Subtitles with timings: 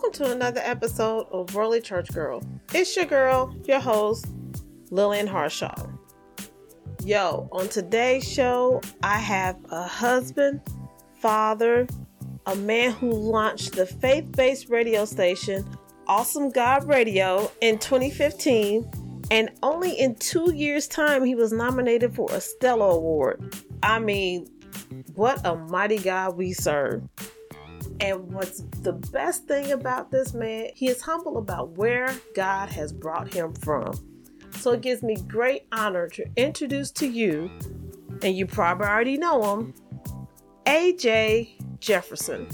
[0.00, 2.40] welcome to another episode of Worldly Church Girl.
[2.72, 4.26] It's your girl, your host,
[4.92, 5.74] Lillian Harshaw.
[7.04, 10.60] Yo, on today's show, I have a husband,
[11.14, 11.88] father,
[12.46, 15.68] a man who launched the faith based radio station
[16.06, 18.88] Awesome God Radio in 2015,
[19.32, 23.52] and only in two years' time, he was nominated for a Stellar Award.
[23.82, 24.46] I mean,
[25.14, 27.02] what a mighty God we serve.
[28.00, 32.92] And what's the best thing about this man, he is humble about where God has
[32.92, 33.92] brought him from.
[34.52, 37.50] So it gives me great honor to introduce to you,
[38.22, 39.74] and you probably already know him,
[40.64, 42.46] AJ Jefferson.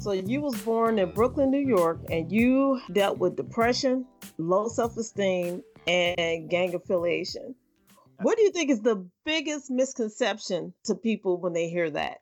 [0.00, 4.04] So you was born in Brooklyn, New York, and you dealt with depression,
[4.38, 7.54] low self-esteem, and gang affiliation.
[8.20, 12.18] What do you think is the biggest misconception to people when they hear that?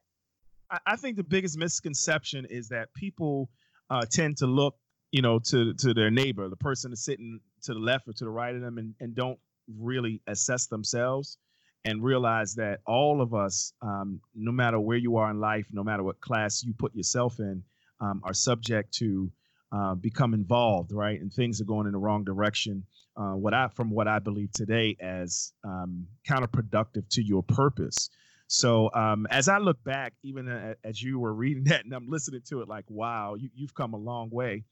[0.87, 3.51] I think the biggest misconception is that people
[3.91, 4.77] uh, tend to look,
[5.11, 8.25] you know, to to their neighbor, the person that's sitting to the left or to
[8.25, 9.39] the right of them, and, and don't
[9.79, 11.37] really assess themselves
[11.85, 15.83] and realize that all of us, um, no matter where you are in life, no
[15.83, 17.63] matter what class you put yourself in,
[18.01, 19.31] um, are subject to
[19.73, 21.21] uh, become involved, right?
[21.21, 22.85] And things are going in the wrong direction.
[23.15, 28.09] Uh, what I, from what I believe today, as um, counterproductive to your purpose.
[28.47, 32.43] So um, as I look back, even as you were reading that, and I'm listening
[32.49, 34.65] to it, like, wow, you, have come a long way.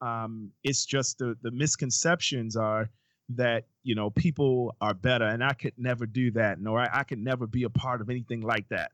[0.00, 2.88] Um, it's just the the misconceptions are
[3.30, 7.02] that you know people are better, and I could never do that, nor I, I
[7.04, 8.92] could never be a part of anything like that.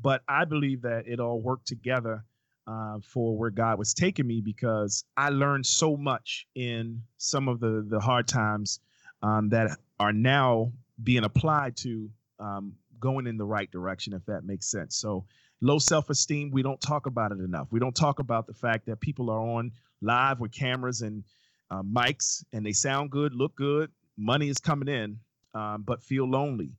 [0.00, 2.24] But I believe that it all worked together
[2.70, 7.58] uh, for where God was taking me because I learned so much in some of
[7.58, 8.80] the the hard times
[9.22, 14.44] um, that are now being applied to um, going in the right direction, if that
[14.44, 14.96] makes sense.
[14.96, 15.24] So
[15.60, 17.68] low self-esteem, we don't talk about it enough.
[17.70, 21.24] We don't talk about the fact that people are on live with cameras and
[21.70, 25.18] uh, mics and they sound good, look good, money is coming in,
[25.54, 26.70] um, but feel lonely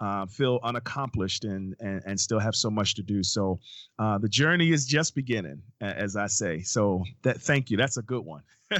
[0.00, 3.22] uh, feel unaccomplished and, and, and still have so much to do.
[3.22, 3.60] So
[3.98, 6.62] uh, the journey is just beginning, as I say.
[6.62, 7.76] So that thank you.
[7.76, 8.42] That's a good one.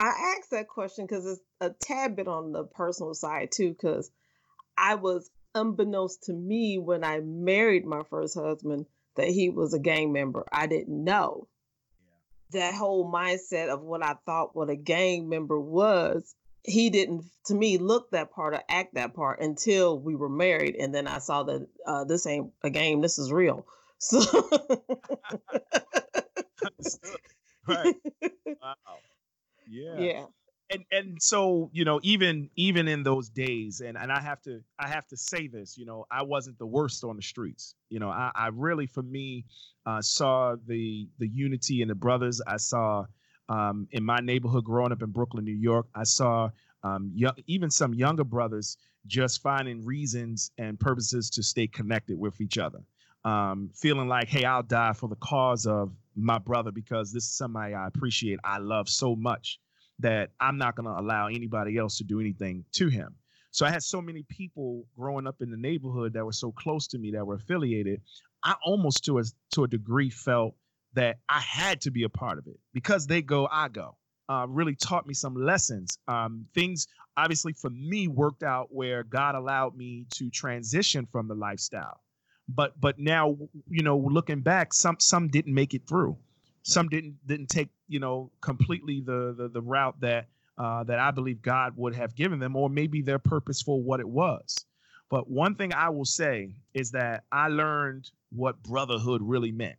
[0.00, 4.10] I asked that question because it's a tad bit on the personal side too, because
[4.76, 8.86] I was unbeknownst to me when I married my first husband
[9.16, 10.44] that he was a gang member.
[10.50, 11.48] I didn't know.
[12.52, 12.62] Yeah.
[12.62, 16.34] That whole mindset of what I thought what a gang member was
[16.64, 20.76] he didn't to me look that part or act that part until we were married
[20.76, 23.66] and then i saw that uh, this ain't a game this is real.
[24.04, 24.20] So
[27.68, 27.94] right.
[28.60, 28.74] Wow.
[29.68, 30.00] Yeah.
[30.00, 30.24] Yeah.
[30.70, 34.60] And and so you know even even in those days and and i have to
[34.78, 37.74] i have to say this you know i wasn't the worst on the streets.
[37.90, 39.44] You know i, I really for me
[39.86, 42.40] uh, saw the the unity and the brothers.
[42.46, 43.04] I saw
[43.48, 46.50] um, in my neighborhood growing up in Brooklyn, New York, I saw
[46.82, 48.76] um, young, even some younger brothers
[49.06, 52.80] just finding reasons and purposes to stay connected with each other.
[53.24, 57.30] Um, feeling like, hey, I'll die for the cause of my brother because this is
[57.30, 59.60] somebody I appreciate, I love so much
[60.00, 63.14] that I'm not going to allow anybody else to do anything to him.
[63.52, 66.86] So I had so many people growing up in the neighborhood that were so close
[66.88, 68.00] to me that were affiliated.
[68.42, 69.22] I almost to a
[69.52, 70.54] to a degree felt
[70.94, 73.96] that I had to be a part of it because they go, I go.
[74.28, 75.98] Uh, really taught me some lessons.
[76.08, 76.86] Um, things
[77.16, 82.00] obviously for me worked out where God allowed me to transition from the lifestyle.
[82.48, 83.36] But but now
[83.68, 86.16] you know looking back, some some didn't make it through.
[86.62, 90.26] Some didn't didn't take you know completely the the, the route that
[90.58, 94.00] uh, that I believe God would have given them, or maybe their purpose for what
[94.00, 94.64] it was.
[95.10, 99.76] But one thing I will say is that I learned what brotherhood really meant.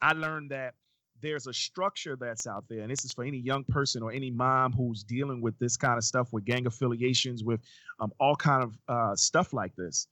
[0.00, 0.74] I learned that
[1.20, 4.30] there's a structure that's out there, and this is for any young person or any
[4.30, 7.60] mom who's dealing with this kind of stuff, with gang affiliations, with
[8.00, 10.06] um, all kind of uh, stuff like this,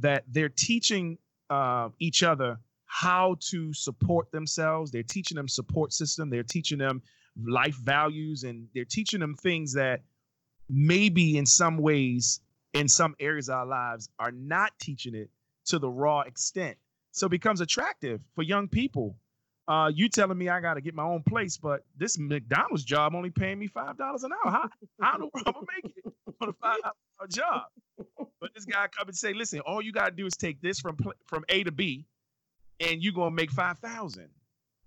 [0.00, 1.18] that they're teaching
[1.50, 4.90] uh, each other how to support themselves.
[4.90, 6.30] They're teaching them support system.
[6.30, 7.02] They're teaching them
[7.46, 10.00] life values, and they're teaching them things that
[10.68, 12.40] maybe in some ways,
[12.72, 15.30] in some areas of our lives, are not teaching it
[15.66, 16.76] to the raw extent.
[17.12, 19.16] So it becomes attractive for young people
[19.68, 23.14] uh, you telling me I got to get my own place, but this McDonald's job
[23.14, 24.50] only paying me five dollars an hour.
[24.50, 24.70] How
[25.00, 27.62] how do I gonna make it on a five dollar job?
[28.40, 30.96] But this guy come and say, listen, all you gotta do is take this from
[31.26, 32.06] from A to B,
[32.80, 34.30] and you're gonna make five thousand.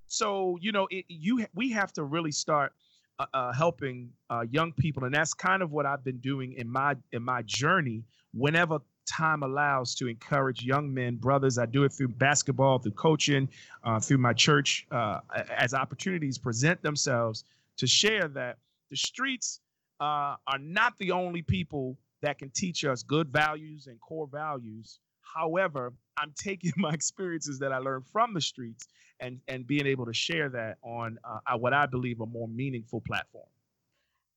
[0.07, 2.73] So you know, it, you we have to really start
[3.19, 6.69] uh, uh, helping uh, young people, and that's kind of what I've been doing in
[6.69, 8.03] my in my journey.
[8.33, 8.79] Whenever
[9.11, 13.49] time allows to encourage young men, brothers, I do it through basketball, through coaching,
[13.83, 15.19] uh, through my church, uh,
[15.55, 17.43] as opportunities present themselves
[17.77, 18.57] to share that
[18.89, 19.59] the streets
[19.99, 24.99] uh, are not the only people that can teach us good values and core values.
[25.21, 28.87] However, I'm taking my experiences that I learned from the streets
[29.19, 33.01] and and being able to share that on uh, what I believe a more meaningful
[33.01, 33.47] platform.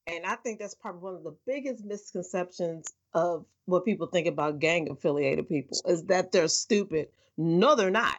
[0.07, 4.59] And I think that's probably one of the biggest misconceptions of what people think about
[4.59, 7.09] gang affiliated people is that they're stupid.
[7.39, 8.17] No, they're not.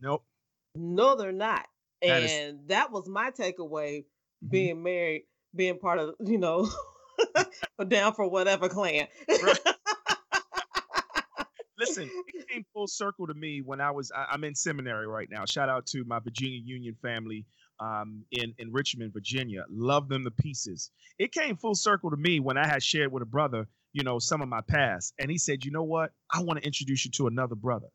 [0.00, 0.22] Nope.
[0.76, 1.66] No, they're not.
[2.02, 2.66] That and is...
[2.68, 4.48] that was my takeaway mm-hmm.
[4.48, 5.24] being married,
[5.54, 6.68] being part of, you know,
[7.88, 9.08] down for whatever clan.
[9.28, 9.58] Right.
[11.78, 15.28] Listen, it came full circle to me when I was I, am in seminary right
[15.30, 15.44] now.
[15.44, 17.44] Shout out to my Virginia Union family
[17.80, 19.64] um, in in Richmond, Virginia.
[19.70, 20.90] Love them to pieces.
[21.18, 24.18] It came full circle to me when I had shared with a brother, you know,
[24.18, 26.12] some of my past, and he said, "You know what?
[26.30, 27.88] I want to introduce you to another brother."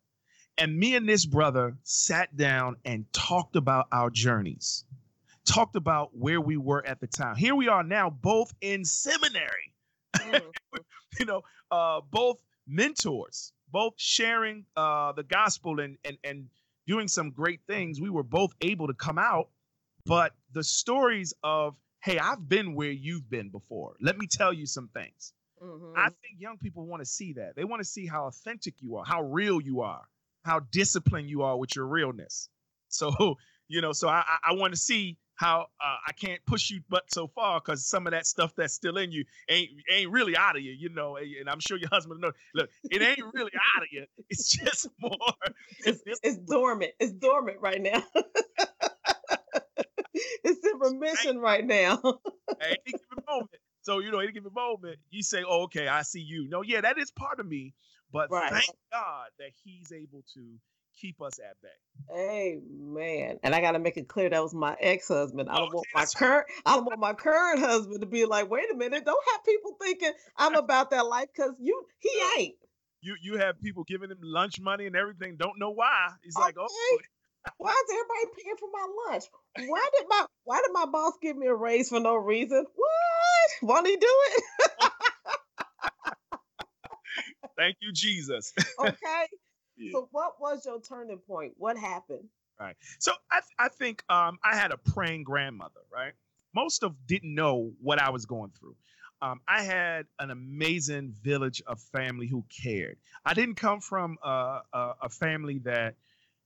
[0.58, 4.84] And me and this brother sat down and talked about our journeys,
[5.46, 7.36] talked about where we were at the time.
[7.36, 9.74] Here we are now, both in seminary.
[10.18, 10.78] Mm-hmm.
[11.20, 11.42] you know,
[11.72, 16.50] uh, both mentors, both sharing uh, the gospel and and and
[16.88, 18.02] doing some great things.
[18.02, 19.50] We were both able to come out,
[20.06, 23.94] but the stories of hey, I've been where you've been before.
[24.02, 25.34] Let me tell you some things.
[25.64, 25.94] Mm-hmm.
[25.96, 27.56] I think young people want to see that.
[27.56, 30.02] They want to see how authentic you are, how real you are,
[30.44, 32.50] how disciplined you are with your realness.
[32.90, 33.36] So,
[33.68, 37.12] you know, so I, I want to see how uh, I can't push you but
[37.12, 40.56] so far because some of that stuff that's still in you ain't ain't really out
[40.56, 41.18] of you, you know.
[41.18, 42.32] And I'm sure your husband know.
[42.54, 44.06] Look, it ain't really out of you.
[44.30, 45.18] It's just more.
[45.84, 46.92] It's, it's, it's dormant.
[47.00, 48.04] It's dormant right now.
[50.82, 51.94] Remission right now.
[52.50, 53.50] at any given moment.
[53.82, 56.82] So you know, any given moment, you say, "Oh, okay, I see you." No, yeah,
[56.82, 57.74] that is part of me.
[58.12, 58.52] But right.
[58.52, 60.60] thank God that He's able to
[61.00, 62.60] keep us at bay.
[62.60, 63.40] Amen.
[63.44, 65.50] And I got to make it clear that was my ex-husband.
[65.50, 66.48] I don't okay, want my current.
[66.66, 69.76] I don't want my current husband to be like, wait a minute, don't have people
[69.82, 72.56] thinking I'm about that life because you he ain't.
[73.02, 75.36] You you have people giving him lunch money and everything.
[75.38, 76.10] Don't know why.
[76.24, 76.46] He's okay.
[76.46, 76.98] like, oh.
[77.58, 79.24] Why is everybody paying for my lunch?
[79.56, 82.66] Why did my Why did my boss give me a raise for no reason?
[82.76, 83.70] What?
[83.70, 84.44] Won't he do it?
[87.58, 88.54] Thank you, Jesus.
[88.80, 89.26] okay.
[89.92, 91.54] So what was your turning point?
[91.58, 92.26] What happened?
[92.60, 92.76] Right.
[93.00, 96.14] So I th- I think um I had a praying grandmother, right?
[96.54, 98.76] Most of didn't know what I was going through.
[99.22, 102.98] Um, I had an amazing village of family who cared.
[103.24, 105.96] I didn't come from a, a, a family that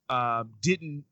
[0.09, 1.05] uh, didn't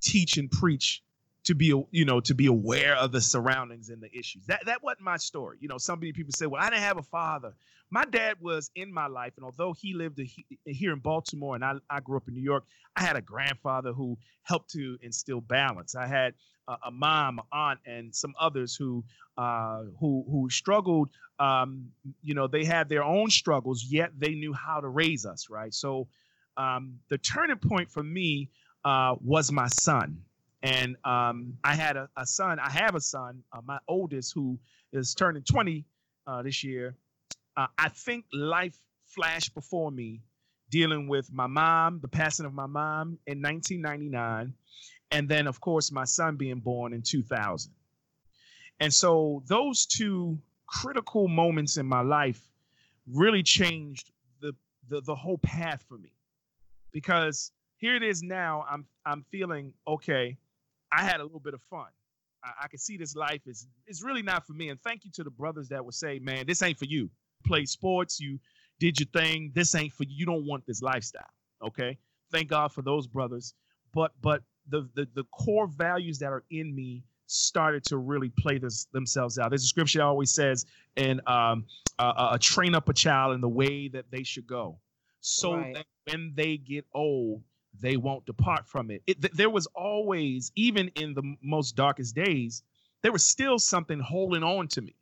[0.00, 1.02] teach and preach
[1.44, 4.44] to be you know to be aware of the surroundings and the issues.
[4.46, 5.58] That that wasn't my story.
[5.60, 7.54] You know some people say well i didn't have a father.
[7.90, 10.20] My dad was in my life and although he lived
[10.64, 13.92] here in baltimore and I, I grew up in new york i had a grandfather
[13.92, 15.94] who helped to instill balance.
[15.94, 16.34] I had
[16.68, 19.04] a, a mom aunt and some others who
[19.36, 21.90] uh, who who struggled um,
[22.22, 25.72] you know they had their own struggles yet they knew how to raise us right?
[25.72, 26.08] So
[26.60, 28.50] um, the turning point for me
[28.84, 30.22] uh, was my son
[30.62, 32.58] and um, I had a, a, son.
[32.58, 34.58] I have a son, uh, my oldest, who
[34.92, 35.84] is turning 20
[36.26, 36.96] uh, this year.
[37.56, 40.20] Uh, I think life flashed before me,
[40.70, 44.54] dealing with my mom, the passing of my mom in 1999,
[45.10, 47.72] and then, of course, my son being born in 2000.
[48.80, 52.40] And so, those two critical moments in my life
[53.10, 54.54] really changed the,
[54.88, 56.12] the, the whole path for me,
[56.92, 58.64] because here it is now.
[58.70, 60.36] I'm I'm feeling okay
[60.92, 61.86] I had a little bit of fun.
[62.44, 64.68] I, I can see this life is is really not for me.
[64.68, 67.10] And thank you to the brothers that would say, man, this ain't for you.
[67.46, 68.38] Play sports, you
[68.78, 69.52] did your thing.
[69.54, 70.14] This ain't for you.
[70.14, 71.22] You don't want this lifestyle.
[71.64, 71.98] Okay.
[72.32, 73.54] Thank God for those brothers.
[73.94, 78.58] But but the the, the core values that are in me started to really play
[78.58, 79.50] this, themselves out.
[79.50, 80.66] There's a scripture that always says,
[80.96, 81.64] and um,
[82.00, 84.78] uh, train up a child in the way that they should go,
[85.20, 85.74] so right.
[85.74, 87.42] that when they get old,
[87.78, 89.02] they won't depart from it.
[89.06, 92.62] it th- there was always, even in the most darkest days,
[93.02, 94.94] there was still something holding on to me.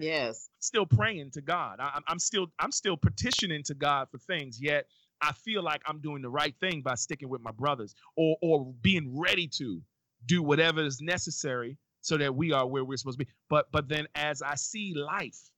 [0.00, 0.48] Yes.
[0.60, 1.78] still praying to God.
[1.80, 4.60] I, I'm still I'm still petitioning to God for things.
[4.60, 4.86] Yet
[5.20, 8.72] I feel like I'm doing the right thing by sticking with my brothers, or or
[8.82, 9.80] being ready to
[10.26, 13.30] do whatever is necessary so that we are where we're supposed to be.
[13.48, 15.50] But but then as I see life,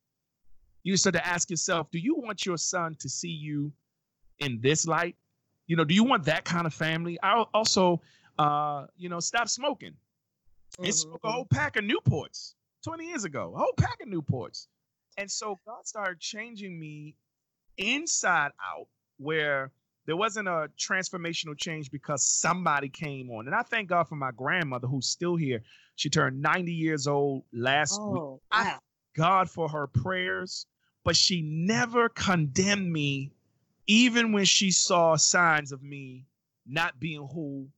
[0.85, 3.73] you start to ask yourself, do you want your son to see you
[4.39, 5.17] in this light
[5.67, 7.19] you know, do you want that kind of family?
[7.23, 8.01] I also,
[8.39, 9.95] uh, you know, stop smoking.
[10.79, 10.91] mm-hmm.
[10.91, 14.67] smoked a whole pack of Newports 20 years ago, a whole pack of Newports.
[15.17, 17.15] And so God started changing me
[17.79, 18.87] inside out,
[19.19, 19.71] where
[20.07, 23.47] there wasn't a transformational change because somebody came on.
[23.47, 25.63] And I thank God for my grandmother who's still here.
[25.97, 28.21] She turned 90 years old last oh, week.
[28.21, 28.41] Wow.
[28.51, 28.79] I
[29.15, 30.67] God for her prayers,
[31.05, 33.33] but she never condemned me,
[33.87, 36.27] even when she saw signs of me
[36.67, 37.69] not being who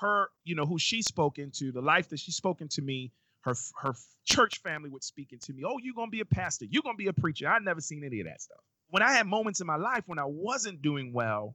[0.00, 3.12] her, you know, who she spoke into, the life that she spoke into me,
[3.42, 5.62] her her church family would speak into me.
[5.64, 7.48] Oh, you're gonna be a pastor, you're gonna be a preacher.
[7.48, 8.58] I never seen any of that stuff.
[8.90, 11.54] When I had moments in my life when I wasn't doing well,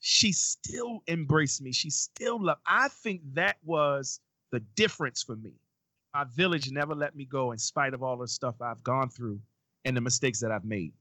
[0.00, 1.72] she still embraced me.
[1.72, 2.60] She still loved.
[2.66, 4.20] I think that was
[4.50, 5.52] the difference for me.
[6.12, 9.40] My village never let me go in spite of all the stuff I've gone through
[9.84, 10.92] and the mistakes that I've made.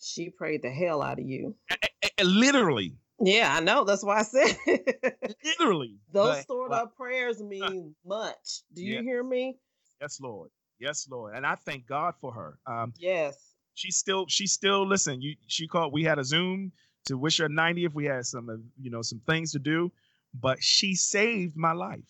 [0.00, 1.54] She prayed the hell out of you.
[2.22, 2.94] literally.
[3.20, 3.84] Yeah, I know.
[3.84, 4.56] That's why I said
[5.44, 5.96] literally.
[6.12, 8.62] Those but, stored up prayers mean much.
[8.74, 9.58] Do you hear me?
[10.00, 10.50] Yes, Lord.
[10.80, 11.36] Yes, Lord.
[11.36, 12.58] And I thank God for her.
[12.66, 13.54] Um, yes.
[13.74, 16.72] She still, she still, listen, you, she called, we had a Zoom
[17.06, 19.92] to wish her 90 if We had some, uh, you know, some things to do,
[20.34, 22.04] but she saved my life.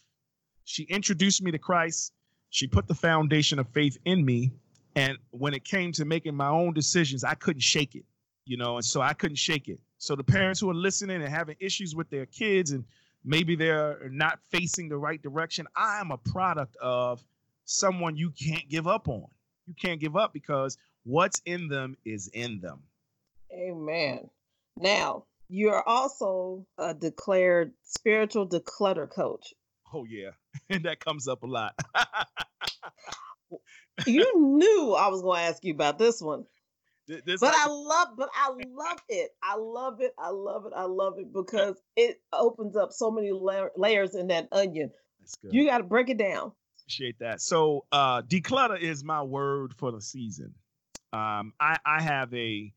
[0.65, 2.13] She introduced me to Christ.
[2.51, 4.53] She put the foundation of faith in me.
[4.95, 8.05] And when it came to making my own decisions, I couldn't shake it,
[8.45, 9.81] you know, and so I couldn't shake it.
[9.99, 12.85] So the parents who are listening and having issues with their kids and
[13.25, 17.25] maybe they're not facing the right direction, I am a product of
[17.65, 19.27] someone you can't give up on.
[19.67, 22.81] You can't give up because what's in them is in them.
[23.53, 24.29] Amen.
[24.77, 29.55] Now, you're also a declared spiritual declutter coach.
[29.95, 30.31] Oh yeah,
[30.71, 31.75] and that comes up a lot.
[34.07, 36.45] you knew I was going to ask you about this one.
[37.27, 39.33] This but I love, but I love it.
[39.43, 40.15] I love it.
[40.19, 40.73] I love it.
[40.75, 44.93] I love it because it opens up so many la- layers in that onion.
[45.51, 46.53] You got to break it down.
[46.79, 47.41] Appreciate that.
[47.41, 50.55] So, uh, declutter is my word for the season.
[51.13, 52.73] Um, I, I have a,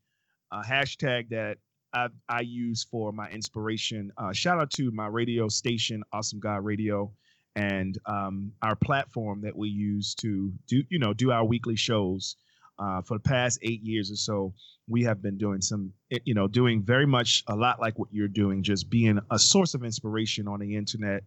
[0.50, 1.58] a hashtag that
[1.92, 4.12] I, I use for my inspiration.
[4.18, 7.12] Uh, shout out to my radio station, Awesome God Radio,
[7.56, 12.36] and um, our platform that we use to do you know do our weekly shows.
[12.78, 14.52] Uh, for the past eight years or so,
[14.86, 18.08] we have been doing some, eh, you know, doing very much a lot like what
[18.12, 21.22] you're doing, just being a source of inspiration on the internet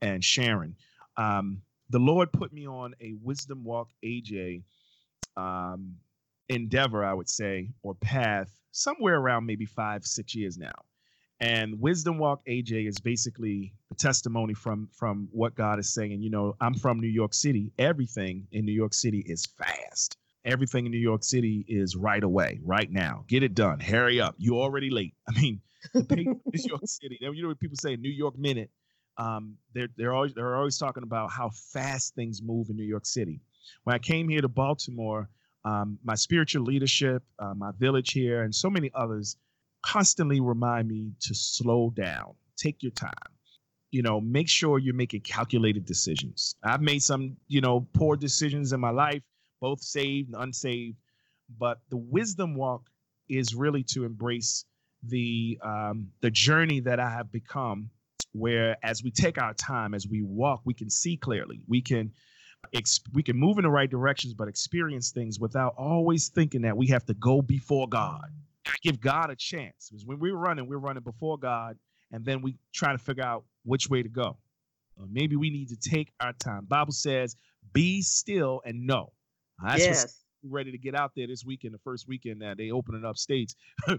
[0.00, 0.76] and sharing.
[1.16, 1.60] Um,
[1.90, 4.62] the Lord put me on a Wisdom Walk AJ
[5.36, 5.96] um,
[6.48, 10.72] endeavor, I would say, or path somewhere around maybe five, six years now.
[11.42, 16.22] And Wisdom Walk AJ is basically a testimony from from what God is saying.
[16.22, 17.72] You know, I'm from New York City.
[17.80, 20.16] Everything in New York City is fast.
[20.44, 23.24] Everything in New York City is right away, right now.
[23.26, 23.80] Get it done.
[23.80, 24.36] Hurry up.
[24.38, 25.14] You're already late.
[25.28, 25.60] I mean,
[25.92, 27.18] New York City.
[27.20, 28.70] You know what people say, New York minute.
[29.18, 33.04] Um, they're they're always they're always talking about how fast things move in New York
[33.04, 33.40] City.
[33.82, 35.28] When I came here to Baltimore,
[35.64, 39.36] um, my spiritual leadership, uh, my village here, and so many others
[39.82, 43.12] constantly remind me to slow down, take your time.
[43.90, 46.56] You know, make sure you're making calculated decisions.
[46.62, 49.22] I've made some, you know, poor decisions in my life,
[49.60, 50.96] both saved and unsaved.
[51.58, 52.88] But the wisdom walk
[53.28, 54.64] is really to embrace
[55.02, 57.90] the um, the journey that I have become,
[58.32, 61.60] where as we take our time, as we walk, we can see clearly.
[61.68, 62.12] We can
[63.12, 66.86] we can move in the right directions, but experience things without always thinking that we
[66.88, 68.30] have to go before God.
[68.82, 69.88] Give God a chance.
[69.90, 71.76] Because when we're running, we're running before God,
[72.10, 74.36] and then we try to figure out which way to go.
[74.98, 76.66] Or maybe we need to take our time.
[76.66, 77.36] Bible says,
[77.72, 79.12] "Be still and know."
[79.62, 80.24] That's yes.
[80.44, 83.54] ready to get out there this weekend, the first weekend that they opening up states.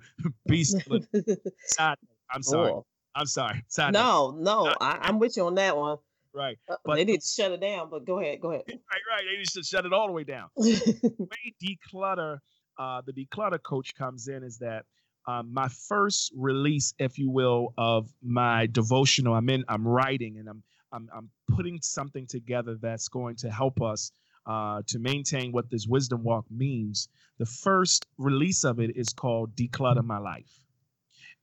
[0.47, 0.99] Be still.
[1.79, 2.71] I'm sorry.
[2.71, 2.85] Oh.
[3.15, 3.63] I'm sorry.
[3.67, 5.97] Side no, no, I, am with you on that one
[6.33, 6.57] right.
[6.69, 7.89] Uh, but they need to shut it down.
[7.89, 8.63] But go ahead, go ahead.
[8.67, 8.77] Right,
[9.09, 9.21] right.
[9.29, 10.49] They need to shut it all the way down.
[10.55, 12.39] way declutter,
[12.77, 14.85] uh, the declutter coach comes in is that
[15.27, 19.33] um, my first release, if you will, of my devotional.
[19.33, 19.63] I'm in.
[19.69, 24.11] I'm writing, and I'm I'm I'm putting something together that's going to help us
[24.45, 27.07] uh, to maintain what this wisdom walk means.
[27.37, 30.65] The first release of it is called Declutter My Life.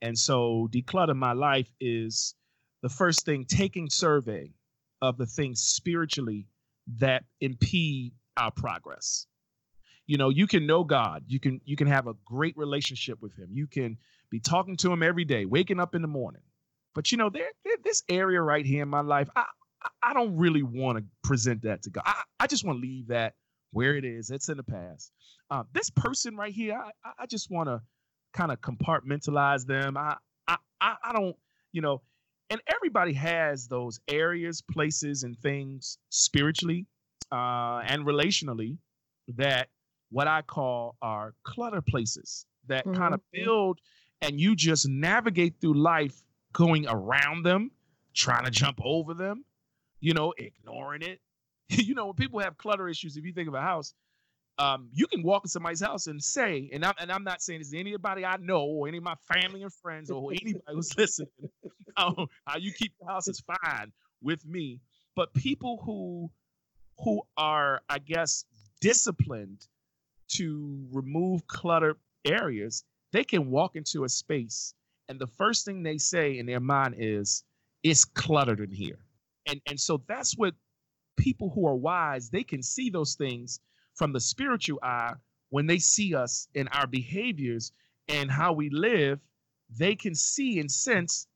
[0.03, 2.35] And so, Declutter My Life is
[2.83, 4.53] the first thing taking survey
[5.03, 6.47] of the things spiritually
[6.99, 9.27] that impede our progress.
[10.11, 11.23] You know, you can know God.
[11.29, 13.51] You can you can have a great relationship with him.
[13.53, 13.97] You can
[14.29, 16.43] be talking to him every day, waking up in the morning.
[16.97, 19.45] But you know, there, there this area right here in my life, I
[20.03, 22.03] I don't really want to present that to God.
[22.05, 23.35] I, I just want to leave that
[23.71, 24.31] where it is.
[24.31, 25.13] It's in the past.
[25.49, 27.81] Um, this person right here, I, I just want to
[28.33, 29.97] kind of compartmentalize them.
[29.97, 30.17] I,
[30.49, 31.37] I I don't,
[31.71, 32.03] you know,
[32.51, 36.87] and everybody has those areas, places, and things spiritually
[37.31, 38.79] uh, and relationally
[39.37, 39.69] that
[40.11, 42.99] what I call are clutter places that mm-hmm.
[42.99, 43.81] kind of build
[44.23, 47.71] and you just navigate through life going around them,
[48.15, 49.45] trying to jump over them,
[50.01, 51.21] you know, ignoring it.
[51.69, 53.95] you know, when people have clutter issues, if you think of a house,
[54.59, 57.61] um, you can walk in somebody's house and say, and I'm and I'm not saying
[57.61, 60.95] this to anybody I know or any of my family and friends or anybody who's
[60.99, 61.31] listening,
[61.97, 64.81] how, how you keep the house is fine with me.
[65.17, 66.31] But people who
[67.03, 68.45] who are, I guess,
[68.81, 69.67] disciplined
[70.31, 74.75] to remove clutter areas, they can walk into a space
[75.11, 77.43] and the first thing they say in their mind is,
[77.83, 79.01] it's cluttered in here.
[79.49, 80.55] And and so that's what
[81.17, 83.59] people who are wise, they can see those things
[83.97, 85.15] from the spiritual eye
[85.49, 87.73] when they see us in our behaviors
[88.07, 89.19] and how we live,
[89.77, 91.27] they can see and sense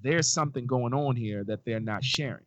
[0.00, 2.46] there's something going on here that they're not sharing.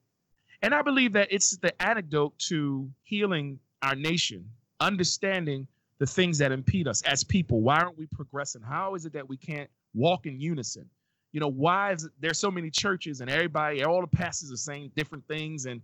[0.61, 4.49] And I believe that it's the antidote to healing our nation,
[4.79, 5.67] understanding
[5.99, 7.61] the things that impede us as people.
[7.61, 8.61] Why aren't we progressing?
[8.61, 10.89] How is it that we can't walk in unison?
[11.31, 14.91] You know, why is there so many churches and everybody, all the pastors are saying
[14.95, 15.65] different things?
[15.65, 15.81] And,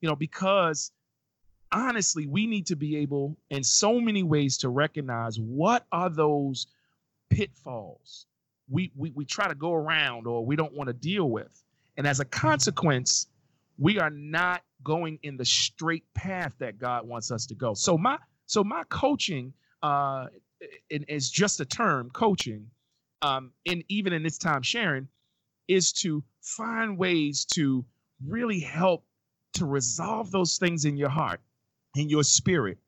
[0.00, 0.92] you know, because
[1.72, 6.66] honestly, we need to be able in so many ways to recognize what are those
[7.28, 8.26] pitfalls
[8.70, 11.62] we, we, we try to go around or we don't want to deal with.
[11.96, 13.26] And as a consequence,
[13.78, 17.74] we are not going in the straight path that God wants us to go.
[17.74, 18.16] So my
[18.50, 19.52] so my coaching
[19.82, 20.26] uh
[20.90, 22.66] is just a term, coaching,
[23.22, 25.06] um, and even in this time sharing,
[25.68, 27.84] is to find ways to
[28.26, 29.04] really help
[29.54, 31.40] to resolve those things in your heart,
[31.96, 32.78] in your spirit,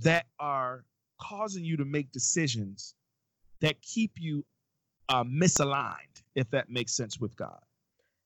[0.00, 0.84] that are
[1.18, 2.94] causing you to make decisions
[3.60, 4.44] that keep you
[5.08, 7.60] uh, misaligned, if that makes sense with God.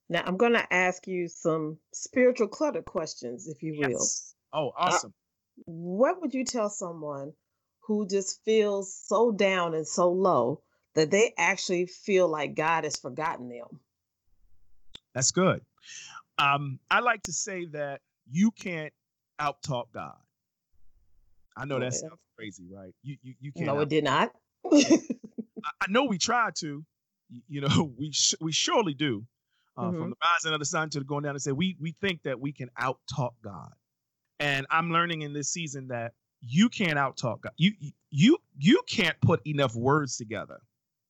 [0.09, 3.89] Now, I'm going to ask you some spiritual clutter questions, if you will.
[3.89, 4.35] Yes.
[4.51, 5.13] Oh, awesome.
[5.65, 7.33] What would you tell someone
[7.81, 10.61] who just feels so down and so low
[10.95, 13.79] that they actually feel like God has forgotten them?
[15.13, 15.61] That's good.
[16.37, 18.93] Um, I like to say that you can't
[19.39, 20.17] outtalk God.
[21.55, 22.93] I know that sounds crazy, right?
[23.01, 23.67] You you, you can't.
[23.67, 24.33] No, it did not.
[24.71, 24.99] I,
[25.81, 26.83] I know we try to.
[27.47, 29.25] You know, we sh- we surely do
[29.77, 29.99] uh, mm-hmm.
[29.99, 32.23] from the rising of the sun to the going down and say we we think
[32.23, 33.71] that we can outtalk God.
[34.39, 37.53] And I'm learning in this season that you can't outtalk God.
[37.57, 37.71] You
[38.11, 40.59] you you can't put enough words together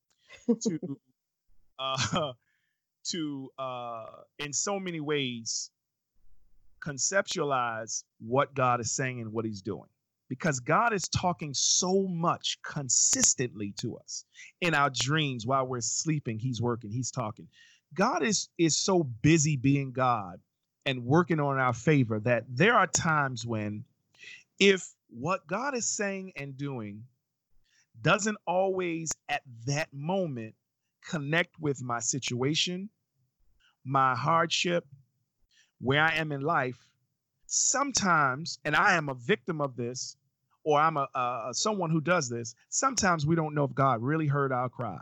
[0.62, 0.98] to
[1.78, 2.32] uh
[3.04, 4.06] to uh
[4.38, 5.70] in so many ways
[6.84, 9.88] conceptualize what God is saying and what he's doing
[10.28, 14.24] because God is talking so much consistently to us
[14.60, 17.48] in our dreams while we're sleeping he's working he's talking
[17.94, 20.40] God is is so busy being God
[20.86, 23.84] and working on our favor that there are times when
[24.58, 27.02] if what God is saying and doing
[28.00, 30.54] doesn't always at that moment
[31.08, 32.88] connect with my situation,
[33.84, 34.86] my hardship,
[35.80, 36.78] where I am in life,
[37.46, 40.16] sometimes, and I am a victim of this,
[40.64, 42.54] or I'm a, a someone who does this.
[42.68, 44.98] Sometimes we don't know if God really heard our cry.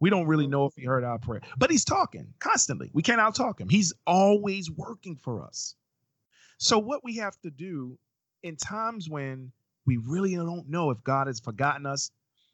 [0.00, 2.90] We don't really know if he heard our prayer, but he's talking constantly.
[2.92, 3.68] We can't out talk him.
[3.68, 5.74] He's always working for us.
[6.58, 7.98] So, what we have to do
[8.42, 9.52] in times when
[9.86, 12.10] we really don't know if God has forgotten us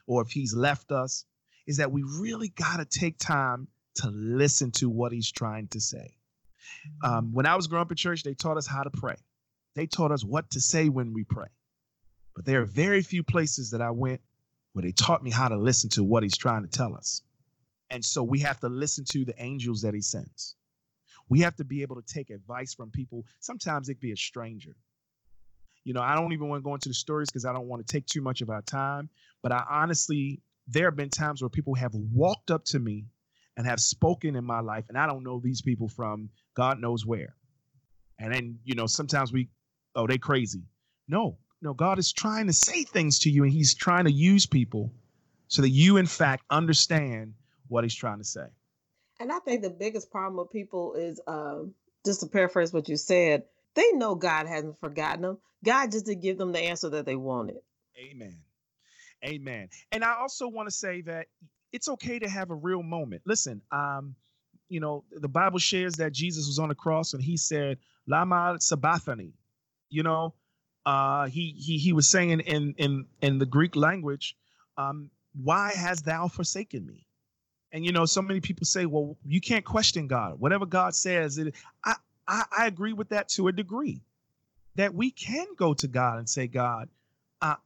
[0.07, 1.25] or if he's left us
[1.67, 5.81] is that we really got to take time to listen to what he's trying to
[5.81, 6.17] say.
[7.05, 9.17] Um, when I was growing up in church, they taught us how to pray,
[9.75, 11.49] they taught us what to say when we pray.
[12.35, 14.21] But there are very few places that I went
[14.73, 17.23] where they taught me how to listen to what he's trying to tell us.
[17.93, 20.57] And so we have to listen to the angels that he sends.
[21.29, 23.27] We have to be able to take advice from people.
[23.41, 24.75] Sometimes it be a stranger.
[25.85, 27.87] You know, I don't even want to go into the stories because I don't want
[27.87, 29.11] to take too much of our time.
[29.43, 33.05] But I honestly, there have been times where people have walked up to me
[33.59, 37.05] and have spoken in my life, and I don't know these people from God knows
[37.05, 37.37] where.
[38.19, 39.51] And then, you know, sometimes we,
[39.97, 40.63] oh, they crazy.
[41.09, 44.47] No, no, God is trying to say things to you, and He's trying to use
[44.47, 44.91] people
[45.49, 47.35] so that you, in fact, understand
[47.73, 48.47] what he's trying to say.
[49.19, 52.97] And I think the biggest problem with people is um, just to paraphrase what you
[52.97, 55.39] said, they know God hasn't forgotten them.
[55.65, 57.57] God just did give them the answer that they wanted.
[57.99, 58.39] Amen.
[59.25, 59.69] Amen.
[59.91, 61.27] And I also want to say that
[61.73, 63.23] it's okay to have a real moment.
[63.25, 64.17] Listen, um,
[64.69, 68.57] you know, the Bible shares that Jesus was on the cross and he said, Lama
[68.59, 69.35] Sabachthani.
[69.89, 70.35] You know,
[70.85, 74.37] uh, he he he was saying in in in the Greek language,
[74.77, 77.07] um, why has thou forsaken me?
[77.73, 80.39] And you know, so many people say, "Well, you can't question God.
[80.39, 81.55] Whatever God says." It,
[81.85, 81.97] I,
[82.29, 84.03] I I agree with that to a degree.
[84.77, 86.91] That we can go to God and say, "God,
[87.41, 87.57] I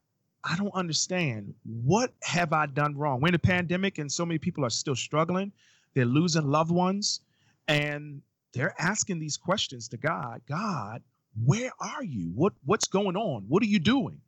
[0.45, 1.55] I don't understand.
[1.64, 4.95] What have I done wrong?" We're in a pandemic, and so many people are still
[4.95, 5.53] struggling.
[5.95, 7.21] They're losing loved ones,
[7.66, 10.40] and they're asking these questions to God.
[10.47, 11.03] God,
[11.45, 12.31] where are you?
[12.35, 13.47] What what's going on?
[13.49, 14.21] What are you doing?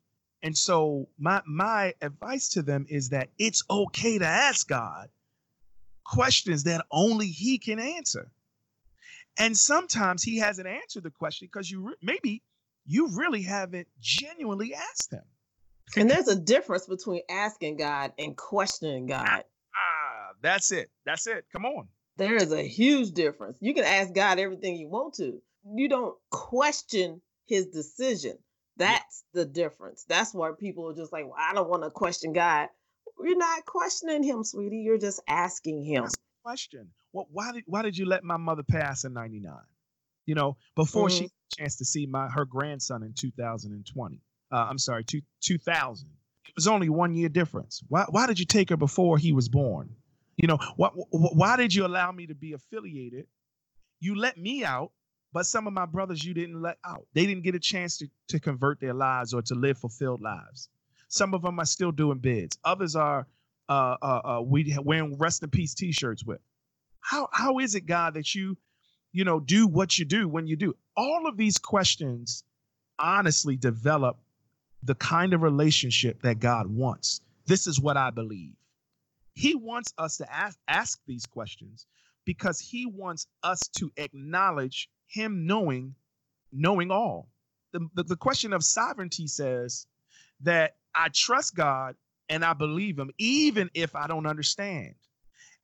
[0.43, 5.09] And so my my advice to them is that it's okay to ask God
[6.09, 8.31] questions that only he can answer.
[9.39, 12.43] And sometimes he hasn't answered the question because you re- maybe
[12.87, 15.23] you really haven't genuinely asked him.
[15.97, 19.45] And there's a difference between asking God and questioning God.
[19.75, 20.91] Ah, that's it.
[21.07, 21.45] That's it.
[21.53, 21.89] Come on.
[22.17, 23.59] There is a huge difference.
[23.61, 25.41] You can ask God everything you want to.
[25.75, 28.39] You don't question his decision.
[28.77, 30.05] That's the difference.
[30.09, 32.69] That's why people are just like, well, I don't want to question God.
[33.23, 34.79] You're not questioning him, sweetie.
[34.79, 36.07] You're just asking him.
[36.43, 36.89] question.
[37.13, 39.53] Well, why did why did you let my mother pass in 99?
[40.27, 41.17] You know, before mm-hmm.
[41.17, 44.21] she had a chance to see my her grandson in 2020.
[44.51, 46.09] Uh, I'm sorry, two, 2000.
[46.47, 47.83] It was only one year difference.
[47.89, 49.91] Why why did you take her before he was born?
[50.37, 53.27] You know, what why did you allow me to be affiliated?
[54.01, 54.93] You let me out
[55.33, 57.07] but some of my brothers you didn't let out.
[57.15, 60.69] They didn't get a chance to, to convert their lives or to live fulfilled lives.
[61.09, 62.59] Some of them are still doing bids.
[62.65, 63.27] Others are
[63.69, 66.41] uh, uh, uh, we wearing rest in peace T-shirts with.
[67.01, 68.57] How how is it, God, that you,
[69.13, 70.77] you know, do what you do when you do?
[70.97, 72.45] All of these questions
[72.99, 74.19] honestly develop
[74.83, 77.21] the kind of relationship that God wants.
[77.47, 78.55] This is what I believe.
[79.35, 81.87] He wants us to ask, ask these questions
[82.25, 85.95] because he wants us to acknowledge him knowing
[86.53, 87.29] knowing all.
[87.73, 89.87] The, the, the question of sovereignty says
[90.41, 91.97] that I trust God
[92.29, 94.95] and I believe him even if I don't understand.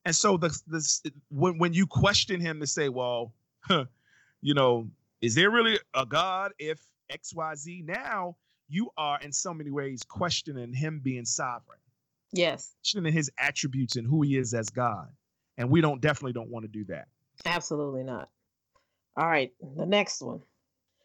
[0.04, 3.32] And so the, the when when you question him to say, well,
[4.42, 4.88] you know,
[5.20, 7.87] is there really a God if XYZ?
[7.87, 8.37] Now
[8.68, 11.78] you are in so many ways questioning him being sovereign.
[12.32, 12.72] Yes.
[12.80, 15.08] Questioning his attributes and who he is as God.
[15.56, 17.06] And we don't definitely don't want to do that.
[17.46, 18.28] Absolutely not.
[19.16, 20.40] All right, the next one.